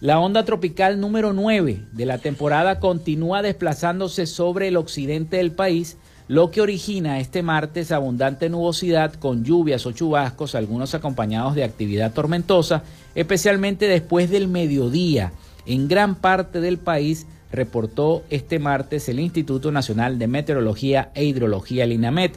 La 0.00 0.20
onda 0.20 0.44
tropical 0.44 1.00
número 1.00 1.32
9 1.32 1.80
de 1.92 2.04
la 2.04 2.18
temporada 2.18 2.80
continúa 2.80 3.40
desplazándose 3.40 4.26
sobre 4.26 4.68
el 4.68 4.76
occidente 4.76 5.38
del 5.38 5.52
país, 5.52 5.96
lo 6.28 6.50
que 6.50 6.60
origina 6.60 7.18
este 7.18 7.42
martes 7.42 7.90
abundante 7.92 8.50
nubosidad 8.50 9.14
con 9.14 9.42
lluvias 9.42 9.86
o 9.86 9.92
chubascos, 9.92 10.54
algunos 10.54 10.94
acompañados 10.94 11.54
de 11.54 11.64
actividad 11.64 12.12
tormentosa, 12.12 12.82
especialmente 13.14 13.88
después 13.88 14.28
del 14.28 14.48
mediodía 14.48 15.32
en 15.64 15.88
gran 15.88 16.14
parte 16.14 16.60
del 16.60 16.76
país 16.76 17.26
reportó 17.50 18.22
este 18.28 18.58
martes 18.58 19.08
el 19.08 19.18
Instituto 19.18 19.72
Nacional 19.72 20.18
de 20.18 20.26
Meteorología 20.26 21.10
e 21.14 21.24
Hidrología, 21.24 21.84
el 21.84 21.92
INAMET. 21.92 22.36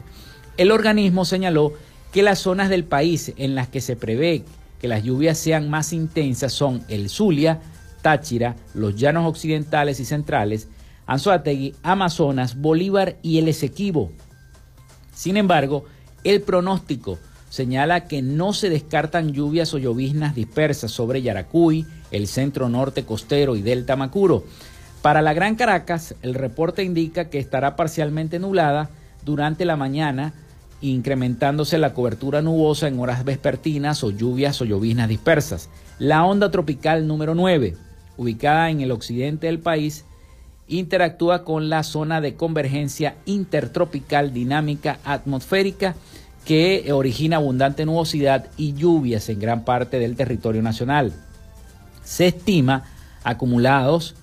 El 0.56 0.72
organismo 0.72 1.26
señaló 1.26 1.74
que 2.14 2.24
las 2.24 2.40
zonas 2.40 2.70
del 2.70 2.86
país 2.86 3.34
en 3.36 3.54
las 3.54 3.68
que 3.68 3.82
se 3.82 3.98
prevé 3.98 4.46
que 4.80 4.88
las 4.88 5.04
lluvias 5.04 5.38
sean 5.38 5.70
más 5.70 5.94
intensas 5.94 6.54
son 6.54 6.84
el 6.88 7.10
Zulia, 7.10 7.60
Táchira, 8.02 8.56
los 8.74 8.96
llanos 8.96 9.28
occidentales 9.28 10.00
y 10.00 10.06
centrales, 10.06 10.68
Anzoátegui, 11.06 11.76
Amazonas, 11.84 12.56
Bolívar 12.56 13.18
y 13.22 13.40
el 13.40 13.48
Esequibo. 13.48 14.12
Sin 15.14 15.38
embargo, 15.38 15.86
el 16.24 16.42
pronóstico 16.42 17.18
señala 17.50 18.06
que 18.06 18.22
no 18.22 18.54
se 18.54 18.70
descartan 18.70 19.34
lluvias 19.34 19.74
o 19.74 19.80
lloviznas 19.80 20.36
dispersas 20.36 20.92
sobre 20.92 21.22
Yaracuy, 21.22 21.86
el 22.12 22.28
centro 22.28 22.70
norte 22.70 23.04
costero 23.04 23.56
y 23.56 23.62
Delta 23.62 23.96
Macuro. 23.96 24.46
Para 25.02 25.22
la 25.22 25.34
Gran 25.34 25.56
Caracas, 25.56 26.16
el 26.22 26.36
reporte 26.36 26.84
indica 26.84 27.30
que 27.30 27.40
estará 27.40 27.76
parcialmente 27.76 28.38
nublada 28.40 28.90
durante 29.26 29.66
la 29.66 29.76
mañana, 29.76 30.34
incrementándose 30.82 31.78
la 31.78 31.94
cobertura 31.94 32.42
nubosa 32.42 32.88
en 32.88 33.00
horas 33.00 33.26
vespertinas 33.26 34.04
o 34.04 34.12
lluvias 34.12 34.62
o 34.62 34.66
lloviznas 34.66 35.10
dispersas. 35.10 35.70
La 35.98 36.24
onda 36.26 36.52
tropical 36.52 37.08
número 37.08 37.36
9, 37.36 37.76
ubicada 38.18 38.70
en 38.70 38.82
el 38.82 38.92
occidente 38.92 39.48
del 39.48 39.60
país, 39.60 40.06
interactúa 40.68 41.44
con 41.44 41.70
la 41.70 41.84
zona 41.84 42.22
de 42.22 42.36
convergencia 42.36 43.16
intertropical 43.26 44.32
dinámica 44.34 45.00
atmosférica 45.04 45.96
que 46.46 46.92
origina 46.94 47.38
abundante 47.38 47.86
nubosidad 47.86 48.48
y 48.56 48.74
lluvias 48.74 49.30
en 49.30 49.40
gran 49.40 49.66
parte 49.66 50.00
del 50.00 50.16
territorio 50.16 50.62
nacional. 50.62 51.14
Se 52.04 52.28
estima 52.28 52.86
acumulados 53.24 54.16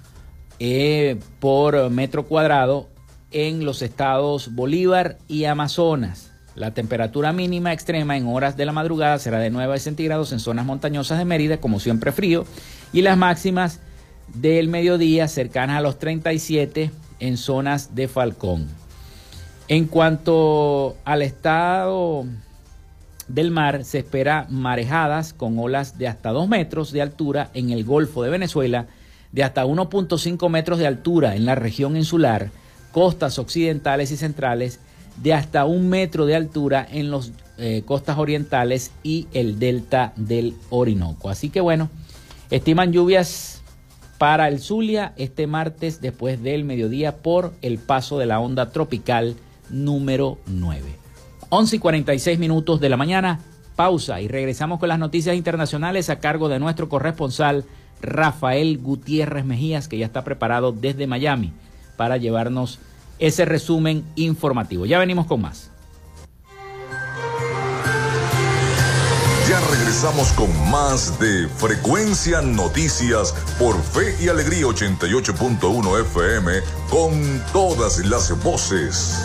eh, 0.59 1.18
por 1.38 1.90
metro 1.90 2.26
cuadrado 2.26 2.88
en 3.30 3.64
los 3.64 3.82
estados 3.82 4.54
Bolívar 4.54 5.18
y 5.28 5.44
Amazonas. 5.44 6.26
La 6.57 6.70
temperatura 6.70 7.34
mínima 7.34 7.74
extrema 7.74 8.16
en 8.16 8.26
horas 8.26 8.57
de 8.57 8.64
la 8.64 8.72
madrugada 8.72 9.18
será 9.18 9.38
de 9.38 9.50
9 9.50 9.78
centígrados 9.78 10.32
en 10.32 10.40
zonas 10.40 10.64
montañosas 10.64 11.18
de 11.18 11.26
Mérida, 11.26 11.59
como 11.59 11.80
siempre 11.80 12.12
frío, 12.12 12.46
y 12.94 13.02
las 13.02 13.18
máximas 13.18 13.80
del 14.34 14.68
mediodía 14.68 15.28
cercanas 15.28 15.76
a 15.76 15.82
los 15.82 15.98
37 15.98 16.90
en 17.20 17.36
zonas 17.36 17.94
de 17.94 18.09
Falcón. 18.09 18.68
En 19.68 19.86
cuanto 19.86 20.96
al 21.04 21.20
estado 21.20 22.24
del 23.28 23.50
mar, 23.50 23.84
se 23.84 23.98
espera 23.98 24.46
marejadas 24.48 25.34
con 25.34 25.59
olas 25.59 25.98
de 25.98 26.09
hasta 26.09 26.30
2 26.30 26.48
metros 26.48 26.90
de 26.90 27.02
altura 27.02 27.50
en 27.52 27.68
el 27.68 27.84
Golfo 27.84 28.22
de 28.22 28.30
Venezuela, 28.30 28.86
de 29.30 29.44
hasta 29.44 29.66
1.5 29.66 30.48
metros 30.48 30.78
de 30.78 30.86
altura 30.86 31.36
en 31.36 31.44
la 31.44 31.54
región 31.54 31.98
insular, 31.98 32.50
costas 32.92 33.38
occidentales 33.38 34.11
y 34.11 34.16
centrales, 34.16 34.80
de 35.22 35.34
hasta 35.34 35.64
un 35.64 35.88
metro 35.88 36.26
de 36.26 36.36
altura 36.36 36.86
en 36.90 37.10
las 37.10 37.32
eh, 37.58 37.82
costas 37.86 38.18
orientales 38.18 38.92
y 39.02 39.28
el 39.32 39.58
delta 39.58 40.12
del 40.16 40.54
Orinoco. 40.70 41.30
Así 41.30 41.50
que 41.50 41.60
bueno, 41.60 41.88
estiman 42.50 42.92
lluvias 42.92 43.62
para 44.18 44.48
el 44.48 44.60
Zulia 44.60 45.12
este 45.16 45.46
martes 45.46 46.00
después 46.00 46.42
del 46.42 46.64
mediodía 46.64 47.18
por 47.18 47.52
el 47.62 47.78
paso 47.78 48.18
de 48.18 48.26
la 48.26 48.40
onda 48.40 48.70
tropical 48.70 49.36
número 49.70 50.38
9. 50.46 50.82
11 51.48 51.76
y 51.76 51.78
46 51.78 52.38
minutos 52.38 52.80
de 52.80 52.88
la 52.88 52.96
mañana, 52.96 53.40
pausa 53.76 54.20
y 54.20 54.28
regresamos 54.28 54.80
con 54.80 54.88
las 54.88 54.98
noticias 54.98 55.36
internacionales 55.36 56.10
a 56.10 56.18
cargo 56.18 56.48
de 56.48 56.58
nuestro 56.58 56.88
corresponsal 56.88 57.64
Rafael 58.00 58.78
Gutiérrez 58.78 59.44
Mejías, 59.44 59.88
que 59.88 59.98
ya 59.98 60.06
está 60.06 60.24
preparado 60.24 60.72
desde 60.72 61.06
Miami 61.06 61.52
para 61.96 62.16
llevarnos 62.16 62.78
ese 63.18 63.44
resumen 63.44 64.04
informativo. 64.16 64.86
Ya 64.86 64.98
venimos 64.98 65.26
con 65.26 65.40
más. 65.42 65.70
Ya 69.48 69.60
regresamos 69.70 70.32
con 70.32 70.50
más 70.70 71.18
de 71.20 71.46
Frecuencia 71.48 72.42
Noticias 72.42 73.32
por 73.58 73.80
Fe 73.80 74.16
y 74.20 74.28
Alegría 74.28 74.66
88.1 74.66 76.00
FM 76.00 76.52
con 76.90 77.42
todas 77.52 78.04
las 78.04 78.42
voces. 78.42 79.24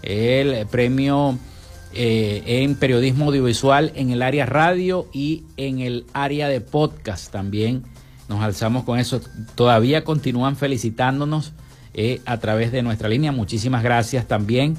el 0.04 0.66
premio 0.66 1.38
eh, 1.96 2.42
en 2.44 2.74
periodismo 2.74 3.26
audiovisual 3.26 3.92
en 3.94 4.10
el 4.10 4.22
área 4.22 4.46
radio 4.46 5.06
y 5.12 5.44
en 5.56 5.78
el 5.78 6.06
área 6.12 6.48
de 6.48 6.60
podcast 6.60 7.30
también. 7.30 7.84
Nos 8.28 8.42
alzamos 8.42 8.82
con 8.82 8.98
eso. 8.98 9.20
Todavía 9.54 10.02
continúan 10.02 10.56
felicitándonos 10.56 11.52
eh, 11.92 12.20
a 12.26 12.38
través 12.38 12.72
de 12.72 12.82
nuestra 12.82 13.08
línea. 13.08 13.30
Muchísimas 13.30 13.84
gracias 13.84 14.26
también 14.26 14.76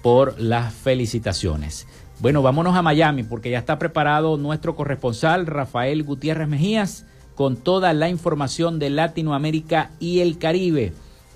por 0.00 0.40
las 0.40 0.72
felicitaciones. 0.72 1.88
Bueno, 2.20 2.40
vámonos 2.40 2.76
a 2.76 2.82
Miami 2.82 3.24
porque 3.24 3.50
ya 3.50 3.58
está 3.58 3.80
preparado 3.80 4.36
nuestro 4.36 4.76
corresponsal 4.76 5.46
Rafael 5.46 6.04
Gutiérrez 6.04 6.46
Mejías 6.46 7.04
con 7.34 7.56
toda 7.56 7.92
la 7.92 8.08
información 8.08 8.78
de 8.78 8.90
Latinoamérica 8.90 9.90
y 9.98 10.20
el 10.20 10.38
Caribe 10.38 10.92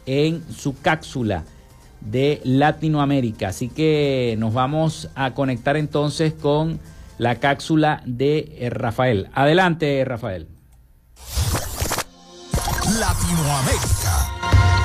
en 0.06 0.44
su 0.54 0.78
cápsula 0.80 1.44
de 2.00 2.40
Latinoamérica. 2.44 3.48
Así 3.48 3.68
que 3.68 4.36
nos 4.38 4.52
vamos 4.54 5.10
a 5.14 5.34
conectar 5.34 5.76
entonces 5.76 6.32
con 6.32 6.80
la 7.18 7.36
cápsula 7.36 8.02
de 8.06 8.56
eh, 8.58 8.70
Rafael. 8.70 9.28
Adelante, 9.34 10.04
Rafael. 10.04 10.46
Latinoamérica. 12.98 14.77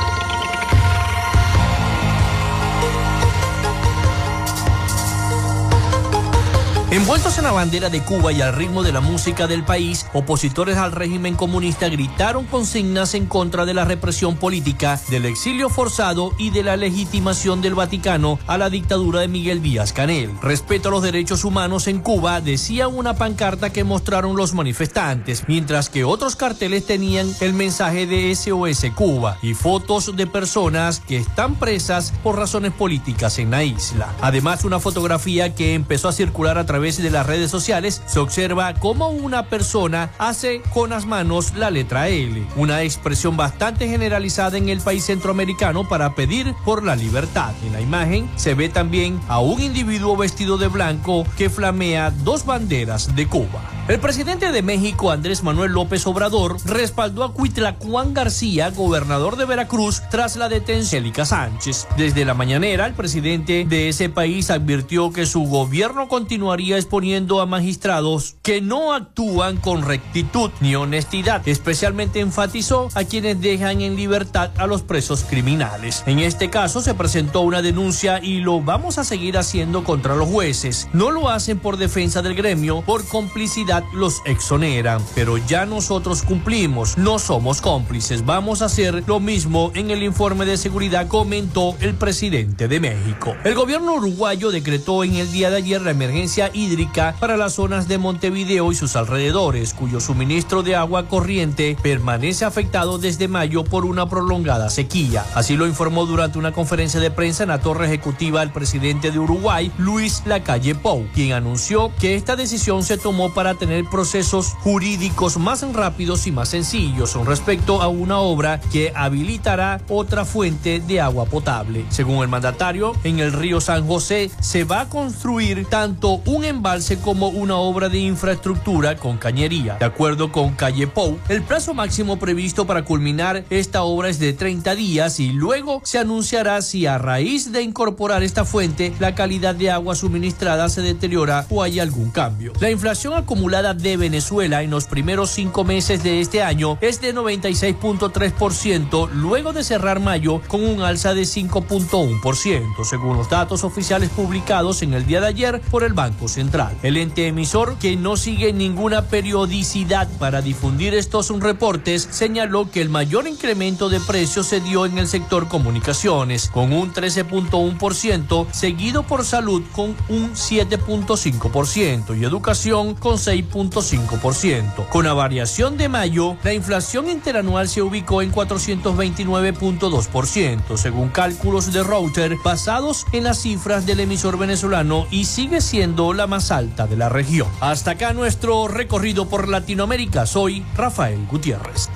Envueltos 6.93 7.39
en 7.39 7.45
la 7.45 7.51
bandera 7.51 7.89
de 7.89 8.03
Cuba 8.03 8.31
y 8.31 8.43
al 8.43 8.53
ritmo 8.53 8.83
de 8.83 8.91
la 8.91 9.01
música 9.01 9.47
del 9.47 9.65
país, 9.65 10.05
opositores 10.13 10.77
al 10.77 10.91
régimen 10.91 11.33
comunista 11.33 11.89
gritaron 11.89 12.45
consignas 12.45 13.15
en 13.15 13.25
contra 13.25 13.65
de 13.65 13.73
la 13.73 13.83
represión 13.83 14.35
política, 14.35 15.01
del 15.09 15.25
exilio 15.25 15.69
forzado 15.69 16.33
y 16.37 16.51
de 16.51 16.61
la 16.61 16.77
legitimación 16.77 17.63
del 17.63 17.73
Vaticano 17.73 18.37
a 18.45 18.59
la 18.59 18.69
dictadura 18.69 19.21
de 19.21 19.27
Miguel 19.27 19.63
Díaz 19.63 19.91
Canel. 19.91 20.29
Respeto 20.43 20.89
a 20.89 20.91
los 20.91 21.01
derechos 21.01 21.45
humanos 21.45 21.87
en 21.87 21.99
Cuba, 21.99 22.41
decía 22.41 22.87
una 22.87 23.15
pancarta 23.15 23.71
que 23.71 23.83
mostraron 23.83 24.35
los 24.35 24.53
manifestantes, 24.53 25.45
mientras 25.47 25.89
que 25.89 26.03
otros 26.03 26.35
carteles 26.35 26.85
tenían 26.85 27.27
el 27.39 27.53
mensaje 27.53 28.05
de 28.05 28.35
SOS 28.35 28.85
Cuba 28.93 29.39
y 29.41 29.55
fotos 29.55 30.15
de 30.15 30.27
personas 30.27 30.99
que 30.99 31.17
están 31.17 31.55
presas 31.55 32.13
por 32.21 32.37
razones 32.37 32.71
políticas 32.71 33.39
en 33.39 33.49
la 33.49 33.63
isla. 33.63 34.13
Además, 34.21 34.63
una 34.63 34.79
fotografía 34.79 35.55
que 35.55 35.73
empezó 35.73 36.07
a 36.07 36.13
circular 36.13 36.59
a 36.59 36.67
través 36.67 36.82
de 36.84 37.09
las 37.09 37.25
redes 37.25 37.49
sociales 37.49 38.01
se 38.07 38.19
observa 38.19 38.73
cómo 38.73 39.07
una 39.07 39.47
persona 39.47 40.11
hace 40.17 40.61
con 40.73 40.89
las 40.89 41.05
manos 41.05 41.55
la 41.55 41.71
letra 41.71 42.09
L, 42.09 42.45
una 42.57 42.81
expresión 42.81 43.38
bastante 43.38 43.88
generalizada 43.88 44.57
en 44.57 44.67
el 44.67 44.81
país 44.81 45.05
centroamericano 45.05 45.88
para 45.88 46.13
pedir 46.13 46.53
por 46.65 46.84
la 46.84 46.97
libertad. 46.97 47.53
En 47.65 47.71
la 47.71 47.79
imagen 47.79 48.29
se 48.36 48.53
ve 48.53 48.67
también 48.67 49.17
a 49.29 49.39
un 49.39 49.61
individuo 49.61 50.17
vestido 50.17 50.57
de 50.57 50.67
blanco 50.67 51.25
que 51.38 51.49
flamea 51.49 52.11
dos 52.11 52.45
banderas 52.45 53.15
de 53.15 53.27
Cuba. 53.27 53.72
El 53.89 53.99
presidente 53.99 54.53
de 54.53 54.61
México, 54.61 55.11
Andrés 55.11 55.43
Manuel 55.43 55.73
López 55.73 56.07
Obrador, 56.07 56.55
respaldó 56.63 57.25
a 57.25 57.34
Cuitlacuán 57.34 58.13
García, 58.13 58.69
gobernador 58.69 59.36
de 59.36 59.43
Veracruz, 59.43 60.01
tras 60.09 60.38
la 60.38 60.47
detención 60.47 60.84
de 60.84 60.86
Célica 60.86 61.25
Sánchez. 61.25 61.89
Desde 61.97 62.23
la 62.23 62.34
mañanera, 62.34 62.86
el 62.86 62.93
presidente 62.93 63.65
de 63.67 63.89
ese 63.89 64.07
país 64.07 64.49
advirtió 64.51 65.11
que 65.11 65.25
su 65.25 65.41
gobierno 65.41 66.07
continuaría 66.07 66.77
exponiendo 66.77 67.41
a 67.41 67.45
magistrados 67.45 68.38
que 68.41 68.61
no 68.61 68.93
actúan 68.93 69.57
con 69.57 69.81
rectitud 69.81 70.49
ni 70.61 70.77
honestidad. 70.77 71.45
Especialmente 71.45 72.21
enfatizó 72.21 72.88
a 72.93 73.03
quienes 73.03 73.41
dejan 73.41 73.81
en 73.81 73.97
libertad 73.97 74.51
a 74.59 74.65
los 74.65 74.81
presos 74.81 75.25
criminales. 75.25 76.03
En 76.05 76.19
este 76.19 76.49
caso 76.49 76.79
se 76.79 76.93
presentó 76.93 77.41
una 77.41 77.61
denuncia 77.61 78.23
y 78.23 78.39
lo 78.39 78.61
vamos 78.61 78.97
a 78.97 79.03
seguir 79.03 79.38
haciendo 79.38 79.84
contra 79.84 80.15
los 80.15 80.29
jueces. 80.29 80.88
No 80.93 81.11
lo 81.11 81.27
hacen 81.27 81.59
por 81.59 81.75
defensa 81.75 82.21
del 82.21 82.36
gremio, 82.36 82.81
por 82.81 83.05
complicidad 83.05 83.72
los 83.93 84.21
exoneran. 84.26 85.01
Pero 85.15 85.38
ya 85.38 85.65
nosotros 85.65 86.21
cumplimos, 86.21 86.97
no 86.97 87.17
somos 87.17 87.61
cómplices. 87.61 88.26
Vamos 88.26 88.61
a 88.61 88.65
hacer 88.65 89.03
lo 89.07 89.19
mismo 89.19 89.71
en 89.74 89.89
el 89.89 90.03
informe 90.03 90.45
de 90.45 90.57
seguridad, 90.57 91.07
comentó 91.07 91.76
el 91.80 91.95
presidente 91.95 92.67
de 92.67 92.80
México. 92.80 93.36
El 93.43 93.55
gobierno 93.55 93.95
uruguayo 93.95 94.51
decretó 94.51 95.03
en 95.03 95.15
el 95.15 95.32
día 95.32 95.49
de 95.49 95.57
ayer 95.57 95.82
la 95.82 95.91
emergencia 95.91 96.51
hídrica 96.53 97.15
para 97.19 97.38
las 97.38 97.53
zonas 97.53 97.88
de 97.88 97.97
Montevideo 97.97 98.71
y 98.71 98.76
sus 98.76 98.95
alrededores, 98.95 99.74
cuyo 99.74 99.99
suministro 99.99 100.63
de 100.63 100.76
agua 100.76 101.07
corriente 101.07 101.78
permanece 101.82 102.45
afectado 102.45 102.97
desde 102.97 103.28
mayo 103.28 103.63
por 103.63 103.86
una 103.86 104.07
prolongada 104.09 104.69
sequía. 104.69 105.26
Así 105.34 105.55
lo 105.55 105.67
informó 105.67 106.05
durante 106.05 106.38
una 106.38 106.51
conferencia 106.51 106.99
de 106.99 107.11
prensa 107.11 107.43
en 107.43 107.49
la 107.49 107.61
torre 107.61 107.88
ejecutiva 107.88 108.43
el 108.43 108.51
presidente 108.51 109.11
de 109.11 109.19
Uruguay, 109.19 109.71
Luis 109.78 110.24
Lacalle 110.26 110.76
Pou, 110.76 111.07
quien 111.13 111.34
anunció 111.34 111.91
que 111.99 112.15
esta 112.15 112.36
decisión 112.36 112.84
se 112.84 112.97
tomó 112.97 113.34
para 113.34 113.55
tener 113.64 113.86
procesos 113.86 114.55
jurídicos 114.59 115.38
más 115.38 115.61
rápidos 115.72 116.28
y 116.28 116.34
más 116.34 116.49
sencillos 116.49 117.16
respecto 117.26 117.82
a 117.82 117.88
una 117.88 118.20
obra 118.20 118.59
que 118.59 118.91
habilitará 118.93 119.80
otra 119.88 120.26
fuente 120.26 120.82
de 120.82 120.99
agua 120.99 121.24
potable. 121.24 121.86
Según 121.88 122.24
el 122.24 122.28
mandatario, 122.28 122.91
en 123.05 123.20
el 123.20 123.32
río 123.32 123.61
San 123.61 123.88
José 123.88 124.30
se 124.41 124.66
va 124.66 124.82
a 124.82 124.89
construir 124.89 125.66
tanto 125.68 126.22
un 126.26 126.43
embalse 126.43 126.99
como 126.99 127.30
una 127.30 127.55
obra 127.55 127.88
de 127.88 127.99
infraestructura 127.99 128.97
con 128.97 129.18
cañería. 129.18 129.76
De 129.76 129.86
acuerdo 129.86 130.30
con 130.30 130.55
Calle 130.55 130.88
Pou, 130.88 131.18
el 131.30 131.41
plazo 131.41 131.74
máximo 131.74 132.20
previsto 132.20 132.68
para 132.68 132.84
culminar 132.84 133.45
esta 133.49 133.84
obra 133.84 134.09
es 134.09 134.20
de 134.20 134.34
30 134.34 134.76
días 134.76 135.22
y 135.22 135.32
luego 135.32 135.80
se 135.86 135.99
anunciará 135.99 136.61
si 136.61 136.86
a 136.86 136.97
raíz 136.97 137.53
de 137.53 137.61
incorporar 137.61 138.24
esta 138.24 138.43
fuente 138.43 138.93
la 138.99 139.16
calidad 139.16 139.55
de 139.55 139.72
agua 139.72 139.95
suministrada 139.95 140.68
se 140.68 140.82
deteriora 140.82 141.45
o 141.49 141.64
hay 141.64 141.80
algún 141.80 142.11
cambio. 142.11 142.51
La 142.59 142.70
inflación 142.70 143.14
acumulada 143.14 143.53
de 143.54 143.97
Venezuela 143.97 144.64
en 144.64 144.72
los 144.72 144.86
primeros 144.86 145.30
cinco 145.30 145.64
meses 145.64 146.01
de 146.01 146.22
este 146.22 146.41
año 146.41 146.80
es 146.82 147.01
de 147.01 147.14
96.3% 147.14 149.12
luego 149.12 149.54
de 149.54 149.64
cerrar 149.64 149.99
mayo 149.99 150.41
con 150.47 150.64
un 150.64 150.82
alza 150.82 151.14
de 151.14 151.22
5.1% 151.22 152.84
según 152.84 153.16
los 153.16 153.30
datos 153.30 153.64
oficiales 153.64 154.10
publicados 154.10 154.82
en 154.82 154.95
el 154.95 155.06
día 155.06 155.22
de 155.22 155.28
ayer 155.28 155.62
por 155.70 155.84
el 155.84 155.93
Banco 155.93 156.28
Central. 156.28 156.76
El 156.82 156.97
ente 156.97 157.28
emisor, 157.28 157.78
que 157.78 157.95
no 157.95 158.18
sigue 158.18 158.54
ninguna 158.54 159.04
periodicidad 159.04 160.10
para 160.18 160.41
difundir 160.41 160.95
estos 160.95 161.30
reportes, 161.39 162.08
señaló 162.10 162.72
que 162.72 162.82
el 162.82 162.89
mayor 162.89 163.28
incremento 163.28 163.88
de 163.89 163.99
precios 163.99 164.47
se 164.47 164.62
dio 164.62 164.88
en 164.88 164.97
el 164.97 165.08
sector 165.08 165.47
comunicaciones, 165.47 166.49
con 166.49 166.74
un 166.74 166.91
13.1%, 166.91 168.47
seguido 168.51 169.04
por 169.04 169.24
salud 169.26 169.62
con 169.74 169.95
un 170.10 170.34
7.5% 170.34 172.18
y 172.20 172.24
educación 172.24 172.95
con 172.95 173.20
6.5%. 173.51 174.87
Con 174.89 175.05
la 175.05 175.13
variación 175.13 175.77
de 175.77 175.89
mayo, 175.89 176.37
la 176.43 176.53
inflación 176.53 177.09
interanual 177.09 177.67
se 177.69 177.81
ubicó 177.81 178.21
en 178.21 178.31
429.2%, 178.31 180.77
según 180.77 181.09
cálculos 181.09 181.73
de 181.73 181.81
Router 181.83 182.37
basados 182.43 183.07
en 183.11 183.23
las 183.25 183.39
cifras 183.39 183.85
del 183.85 183.99
emisor 184.01 184.37
venezolano 184.37 185.07
y 185.11 185.25
sigue 185.25 185.59
siendo 185.61 186.13
la 186.13 186.27
más 186.27 186.51
alta 186.51 186.87
de 186.87 186.97
la 186.97 187.09
región. 187.09 187.47
Hasta 187.59 187.91
acá 187.91 188.13
nuestro 188.13 188.67
recorrido 188.67 189.27
por 189.27 189.47
Latinoamérica. 189.47 190.25
Soy 190.25 190.65
Rafael 190.75 191.27
Gutiérrez. 191.29 191.89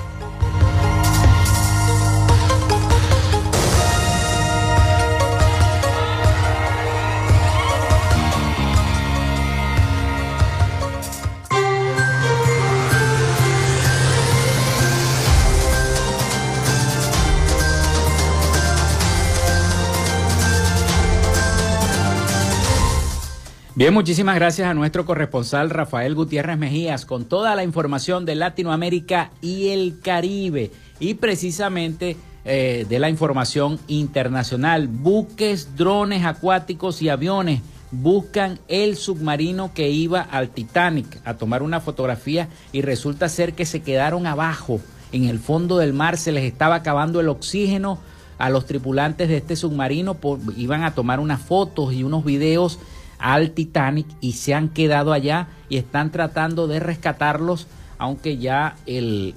Bien, 23.78 23.94
muchísimas 23.94 24.34
gracias 24.34 24.68
a 24.68 24.74
nuestro 24.74 25.06
corresponsal 25.06 25.70
Rafael 25.70 26.16
Gutiérrez 26.16 26.58
Mejías 26.58 27.06
con 27.06 27.26
toda 27.26 27.54
la 27.54 27.64
información 27.64 28.26
de 28.26 28.34
Latinoamérica 28.34 29.30
y 29.40 29.68
el 29.68 30.00
Caribe 30.02 30.72
y 31.00 31.14
precisamente 31.14 32.18
eh, 32.44 32.88
de 32.90 32.98
la 32.98 33.08
información 33.08 33.80
internacional. 33.86 34.88
Buques, 34.88 35.76
drones 35.78 36.26
acuáticos 36.26 37.04
y 37.04 37.10
aviones 37.10 37.62
buscan 37.92 38.58
el 38.68 38.96
submarino 38.96 39.72
que 39.76 39.92
iba 39.92 40.22
al 40.22 40.50
Titanic 40.50 41.22
a 41.24 41.36
tomar 41.36 41.62
una 41.62 41.80
fotografía 41.80 42.50
y 42.72 42.82
resulta 42.82 43.30
ser 43.30 43.54
que 43.54 43.68
se 43.68 43.84
quedaron 43.84 44.26
abajo 44.26 44.82
en 45.12 45.26
el 45.26 45.38
fondo 45.38 45.78
del 45.78 45.94
mar, 45.94 46.18
se 46.18 46.32
les 46.32 46.46
estaba 46.46 46.74
acabando 46.74 47.20
el 47.20 47.30
oxígeno 47.30 48.00
a 48.40 48.50
los 48.50 48.66
tripulantes 48.66 49.30
de 49.30 49.38
este 49.38 49.56
submarino, 49.56 50.18
iban 50.56 50.84
a 50.84 50.96
tomar 50.96 51.20
unas 51.20 51.42
fotos 51.42 51.94
y 51.94 52.04
unos 52.04 52.26
videos 52.26 52.80
al 53.20 53.52
Titanic 53.52 54.08
y 54.22 54.34
se 54.34 54.54
han 54.54 54.70
quedado 54.70 55.14
allá 55.14 55.48
y 55.70 55.78
están 55.78 56.12
tratando 56.12 56.68
de 56.68 56.80
rescatarlos, 56.80 57.68
aunque 57.98 58.38
ya 58.38 58.76
el, 58.86 59.36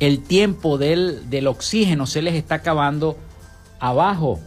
el, 0.00 0.20
tiempo 0.20 0.78
del, 0.78 1.28
del 1.28 1.46
oxígeno 1.46 2.06
se 2.06 2.22
les 2.22 2.34
está 2.34 2.56
acabando 2.56 3.16
abajo. 3.80 4.40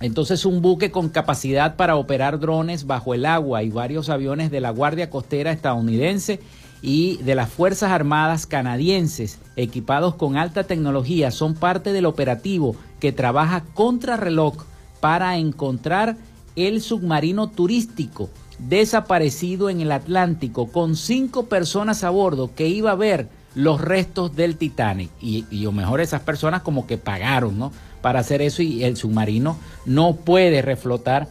Entonces 0.00 0.44
un 0.44 0.60
buque 0.60 0.90
con 0.90 1.08
capacidad 1.08 1.76
para 1.76 1.96
operar 1.96 2.38
drones 2.38 2.86
bajo 2.86 3.14
el 3.14 3.24
agua 3.24 3.62
y 3.62 3.70
varios 3.70 4.10
aviones 4.10 4.50
de 4.50 4.60
la 4.60 4.70
Guardia 4.70 5.08
Costera 5.08 5.52
estadounidense 5.52 6.40
y 6.82 7.16
de 7.22 7.34
las 7.34 7.48
Fuerzas 7.48 7.90
Armadas 7.90 8.46
canadienses 8.46 9.38
equipados 9.56 10.14
con 10.14 10.36
alta 10.36 10.64
tecnología 10.64 11.30
son 11.30 11.54
parte 11.54 11.94
del 11.94 12.04
operativo 12.04 12.76
que 13.00 13.12
trabaja 13.12 13.64
contra 13.72 14.18
reloj 14.18 14.64
para 15.00 15.38
encontrar 15.38 16.16
el 16.56 16.80
submarino 16.80 17.48
turístico 17.48 18.30
desaparecido 18.58 19.68
en 19.70 19.80
el 19.80 19.92
Atlántico 19.92 20.68
con 20.72 20.96
cinco 20.96 21.46
personas 21.46 22.04
a 22.04 22.10
bordo 22.10 22.54
que 22.54 22.68
iba 22.68 22.90
a 22.90 22.96
ver 22.96 23.28
los 23.54 23.80
restos 23.80 24.34
del 24.34 24.56
Titanic. 24.56 25.10
Y, 25.20 25.44
lo 25.62 25.72
mejor 25.72 26.00
esas 26.00 26.22
personas 26.22 26.62
como 26.62 26.86
que 26.86 26.98
pagaron, 26.98 27.58
¿no? 27.58 27.72
Para 28.02 28.20
hacer 28.20 28.42
eso 28.42 28.62
y 28.62 28.84
el 28.84 28.96
submarino 28.96 29.56
no 29.84 30.16
puede 30.16 30.62
reflotar. 30.62 31.28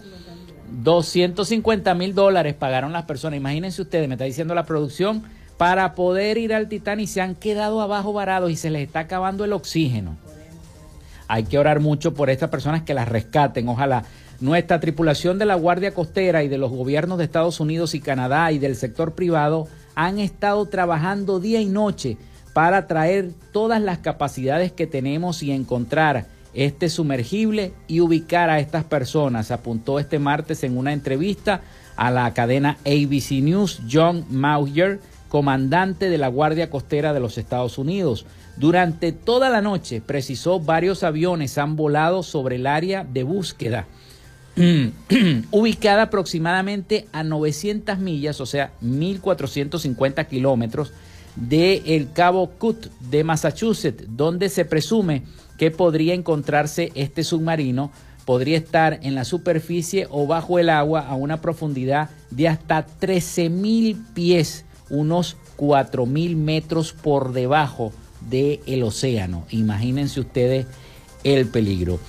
250 0.81 1.93
mil 1.93 2.15
dólares 2.15 2.55
pagaron 2.55 2.91
las 2.91 3.05
personas. 3.05 3.37
Imagínense 3.37 3.81
ustedes, 3.81 4.07
me 4.07 4.15
está 4.15 4.25
diciendo 4.25 4.55
la 4.55 4.65
producción, 4.65 5.23
para 5.57 5.93
poder 5.93 6.37
ir 6.37 6.53
al 6.53 6.67
Titanic 6.67 7.07
se 7.07 7.21
han 7.21 7.35
quedado 7.35 7.81
abajo 7.81 8.11
varados 8.11 8.51
y 8.51 8.55
se 8.55 8.69
les 8.69 8.87
está 8.87 9.01
acabando 9.01 9.45
el 9.45 9.53
oxígeno. 9.53 10.17
Hay 11.27 11.43
que 11.43 11.57
orar 11.57 11.79
mucho 11.79 12.13
por 12.13 12.29
estas 12.29 12.49
personas 12.49 12.83
que 12.83 12.93
las 12.93 13.07
rescaten. 13.07 13.67
Ojalá 13.69 14.03
Nuestra 14.41 14.79
tripulación 14.79 15.39
de 15.39 15.45
la 15.45 15.55
Guardia 15.55 15.93
Costera 15.93 16.43
y 16.43 16.49
de 16.49 16.57
los 16.57 16.71
gobiernos 16.71 17.17
de 17.17 17.23
Estados 17.23 17.59
Unidos 17.59 17.95
y 17.95 18.01
Canadá 18.01 18.51
y 18.51 18.59
del 18.59 18.75
sector 18.75 19.13
privado 19.13 19.67
han 19.95 20.19
estado 20.19 20.65
trabajando 20.65 21.39
día 21.39 21.61
y 21.61 21.67
noche 21.67 22.17
para 22.53 22.87
traer 22.87 23.31
todas 23.51 23.81
las 23.81 23.99
capacidades 23.99 24.71
que 24.71 24.87
tenemos 24.87 25.41
y 25.41 25.51
encontrar 25.51 26.25
este 26.53 26.89
sumergible 26.89 27.73
y 27.87 27.99
ubicar 27.99 28.49
a 28.49 28.59
estas 28.59 28.83
personas, 28.83 29.51
apuntó 29.51 29.99
este 29.99 30.19
martes 30.19 30.63
en 30.63 30.77
una 30.77 30.93
entrevista 30.93 31.61
a 31.95 32.11
la 32.11 32.33
cadena 32.33 32.77
ABC 32.85 33.41
News 33.41 33.81
John 33.89 34.25
Mauger, 34.29 34.99
comandante 35.29 36.09
de 36.09 36.17
la 36.17 36.29
Guardia 36.29 36.69
Costera 36.69 37.13
de 37.13 37.19
los 37.19 37.37
Estados 37.37 37.77
Unidos. 37.77 38.25
Durante 38.57 39.11
toda 39.11 39.49
la 39.49 39.61
noche, 39.61 40.01
precisó, 40.01 40.59
varios 40.61 41.03
aviones 41.03 41.57
han 41.57 41.75
volado 41.75 42.23
sobre 42.23 42.55
el 42.55 42.67
área 42.67 43.03
de 43.03 43.23
búsqueda, 43.23 43.85
ubicada 45.51 46.03
aproximadamente 46.03 47.07
a 47.11 47.23
900 47.23 47.99
millas, 47.99 48.39
o 48.39 48.45
sea, 48.45 48.71
1.450 48.81 50.27
kilómetros, 50.27 50.93
de 51.35 51.83
el 51.85 52.11
Cabo 52.13 52.51
Cut 52.51 52.87
de 53.09 53.23
Massachusetts, 53.23 54.05
donde 54.07 54.49
se 54.49 54.63
presume 54.63 55.23
que 55.57 55.71
podría 55.71 56.13
encontrarse 56.13 56.91
este 56.95 57.23
submarino. 57.23 57.91
Podría 58.25 58.57
estar 58.57 58.99
en 59.03 59.13
la 59.13 59.23
superficie 59.23 60.07
o 60.09 60.25
bajo 60.25 60.57
el 60.57 60.69
agua 60.69 61.01
a 61.01 61.15
una 61.15 61.41
profundidad 61.41 62.09
de 62.31 62.47
hasta 62.47 62.87
13.000 62.87 64.13
pies, 64.13 64.65
unos 64.89 65.37
4.000 65.57 66.35
metros 66.35 66.93
por 66.93 67.33
debajo 67.33 67.91
del 68.27 68.81
océano. 68.81 69.45
Imagínense 69.51 70.21
ustedes 70.21 70.65
el 71.23 71.45
peligro. 71.47 71.99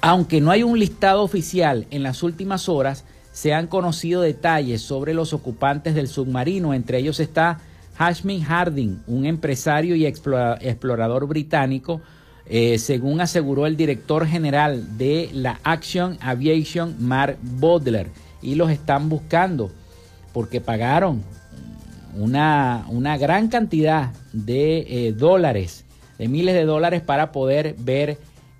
Aunque 0.00 0.40
no 0.40 0.50
hay 0.50 0.62
un 0.62 0.78
listado 0.78 1.22
oficial 1.22 1.86
en 1.90 2.02
las 2.02 2.22
últimas 2.22 2.68
horas, 2.68 3.04
se 3.32 3.52
han 3.52 3.66
conocido 3.66 4.22
detalles 4.22 4.80
sobre 4.80 5.12
los 5.12 5.32
ocupantes 5.32 5.94
del 5.94 6.08
submarino. 6.08 6.72
Entre 6.72 6.98
ellos 6.98 7.18
está 7.18 7.60
Hashmin 7.96 8.42
Harding, 8.42 9.02
un 9.08 9.26
empresario 9.26 9.96
y 9.96 10.06
explorador 10.06 11.26
británico, 11.26 12.00
eh, 12.46 12.78
según 12.78 13.20
aseguró 13.20 13.66
el 13.66 13.76
director 13.76 14.26
general 14.26 14.96
de 14.98 15.30
la 15.32 15.58
Action 15.64 16.16
Aviation, 16.20 16.96
Mark 17.00 17.36
Bodler. 17.42 18.08
Y 18.40 18.54
los 18.54 18.70
están 18.70 19.08
buscando 19.08 19.70
porque 20.32 20.60
pagaron 20.60 21.22
una, 22.16 22.86
una 22.88 23.18
gran 23.18 23.48
cantidad 23.48 24.12
de 24.32 24.78
eh, 24.78 25.12
dólares, 25.12 25.84
de 26.18 26.28
miles 26.28 26.54
de 26.54 26.64
dólares 26.64 27.02
para 27.02 27.32
poder 27.32 27.74
ver 27.78 28.18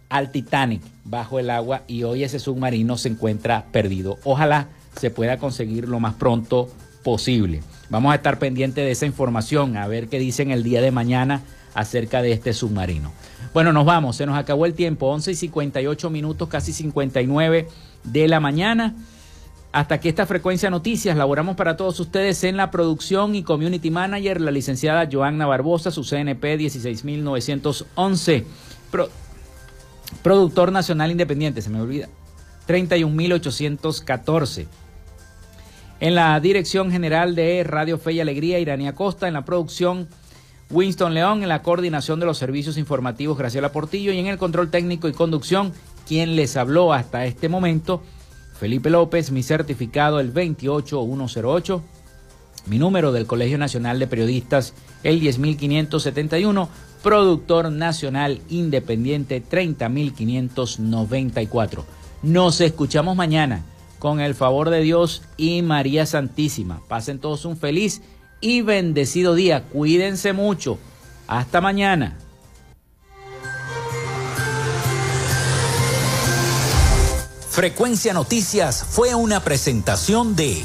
al 0.09 0.33
Titanic 0.33 0.83
bajo 1.09 1.39
el 1.39 1.51
agua 1.51 1.83
y 1.87 2.03
hoy 2.03 2.25
ese 2.25 2.39
submarino 2.39 2.99
se 2.99 3.09
encuentra 3.09 3.67
perdido. 3.73 4.19
Ojalá 4.25 4.69
se 4.97 5.11
pueda 5.11 5.39
conseguir 5.39 5.89
lo 5.89 6.01
más 6.01 6.15
pronto 6.15 6.69
posible. 7.03 7.63
Vamos 7.91 8.13
a 8.13 8.17
estar 8.17 8.39
pendientes 8.39 8.85
de 8.85 8.91
esa 8.91 9.07
información, 9.07 9.77
a 9.77 9.87
ver 9.87 10.09
qué 10.09 10.19
dicen 10.19 10.51
el 10.51 10.63
día 10.63 10.83
de 10.83 10.91
mañana 10.91 11.43
acerca 11.75 12.21
de 12.21 12.33
este 12.33 12.53
submarino. 12.53 13.13
Bueno, 13.55 13.73
nos 13.73 13.87
vamos, 13.87 14.17
se 14.17 14.27
nos 14.27 14.37
acabó 14.37 14.67
el 14.67 14.75
tiempo, 14.75 15.07
11 15.07 15.33
y 15.33 15.35
58 15.35 16.11
minutos, 16.11 16.49
casi 16.49 16.73
59 16.73 17.69
de 18.05 18.29
la 18.29 18.41
mañana. 18.41 18.95
Hasta 19.73 19.97
aquí 19.97 20.09
esta 20.09 20.27
frecuencia 20.27 20.71
noticias. 20.71 21.17
Laboramos 21.17 21.57
para 21.57 21.77
todos 21.77 21.99
ustedes 22.01 22.43
en 22.45 22.57
la 22.57 22.71
producción 22.71 23.35
y 23.35 23.43
community 23.43 23.91
manager, 23.91 24.41
la 24.41 24.51
licenciada 24.51 25.09
Joanna 25.11 25.47
Barbosa, 25.47 25.91
su 25.91 26.05
CNP 26.05 26.57
16911. 26.57 28.47
Productor 30.23 30.73
nacional 30.73 31.11
independiente, 31.11 31.63
se 31.63 31.71
me 31.71 31.81
olvida. 31.81 32.09
31814. 32.67 34.67
En 36.01 36.15
la 36.15 36.39
dirección 36.39 36.91
general 36.91 37.35
de 37.35 37.65
Radio 37.65 37.99
Fe 37.99 38.13
y 38.13 38.21
Alegría, 38.21 38.59
Irania 38.59 38.95
Costa. 38.95 39.27
En 39.27 39.35
la 39.35 39.45
producción, 39.45 40.09
Winston 40.71 41.15
León. 41.15 41.43
En 41.43 41.49
la 41.49 41.63
coordinación 41.63 42.21
de 42.21 42.27
los 42.27 42.39
servicios 42.39 42.79
informativos, 42.79 43.39
Graciela 43.39 43.73
Portillo. 43.73 44.13
Y 44.13 44.19
en 44.19 44.27
el 44.27 44.39
control 44.39 44.71
técnico 44.71 45.09
y 45.09 45.13
conducción, 45.13 45.73
quien 46.07 46.37
les 46.37 46.57
habló 46.57 46.93
hasta 46.93 47.25
este 47.25 47.49
momento, 47.49 48.03
Felipe 48.59 48.91
López, 48.91 49.31
mi 49.31 49.43
certificado 49.43 50.21
el 50.21 50.33
28108, 50.33 51.83
mi 52.67 52.79
número 52.79 53.13
del 53.13 53.27
Colegio 53.27 53.57
Nacional 53.57 53.99
de 53.99 54.07
Periodistas 54.07 54.75
el 55.05 55.21
10571, 55.21 56.69
productor 57.03 57.73
nacional 57.73 58.41
independiente 58.49 59.41
30594. 59.41 61.85
Nos 62.23 62.61
escuchamos 62.61 63.17
mañana 63.17 63.65
con 63.99 64.21
el 64.21 64.35
favor 64.35 64.71
de 64.71 64.81
Dios 64.81 65.23
y 65.37 65.63
María 65.63 66.07
Santísima. 66.07 66.81
Pasen 66.89 67.19
todos 67.19 67.45
un 67.45 67.57
feliz 67.57 68.03
y 68.41 68.63
bendecido 68.63 69.35
día. 69.35 69.65
Cuídense 69.65 70.33
mucho. 70.33 70.79
Hasta 71.27 71.61
mañana. 71.61 72.17
Frecuencia 77.51 78.15
Noticias 78.15 78.85
fue 78.89 79.17
una 79.17 79.41
presentación 79.41 80.37
de 80.37 80.65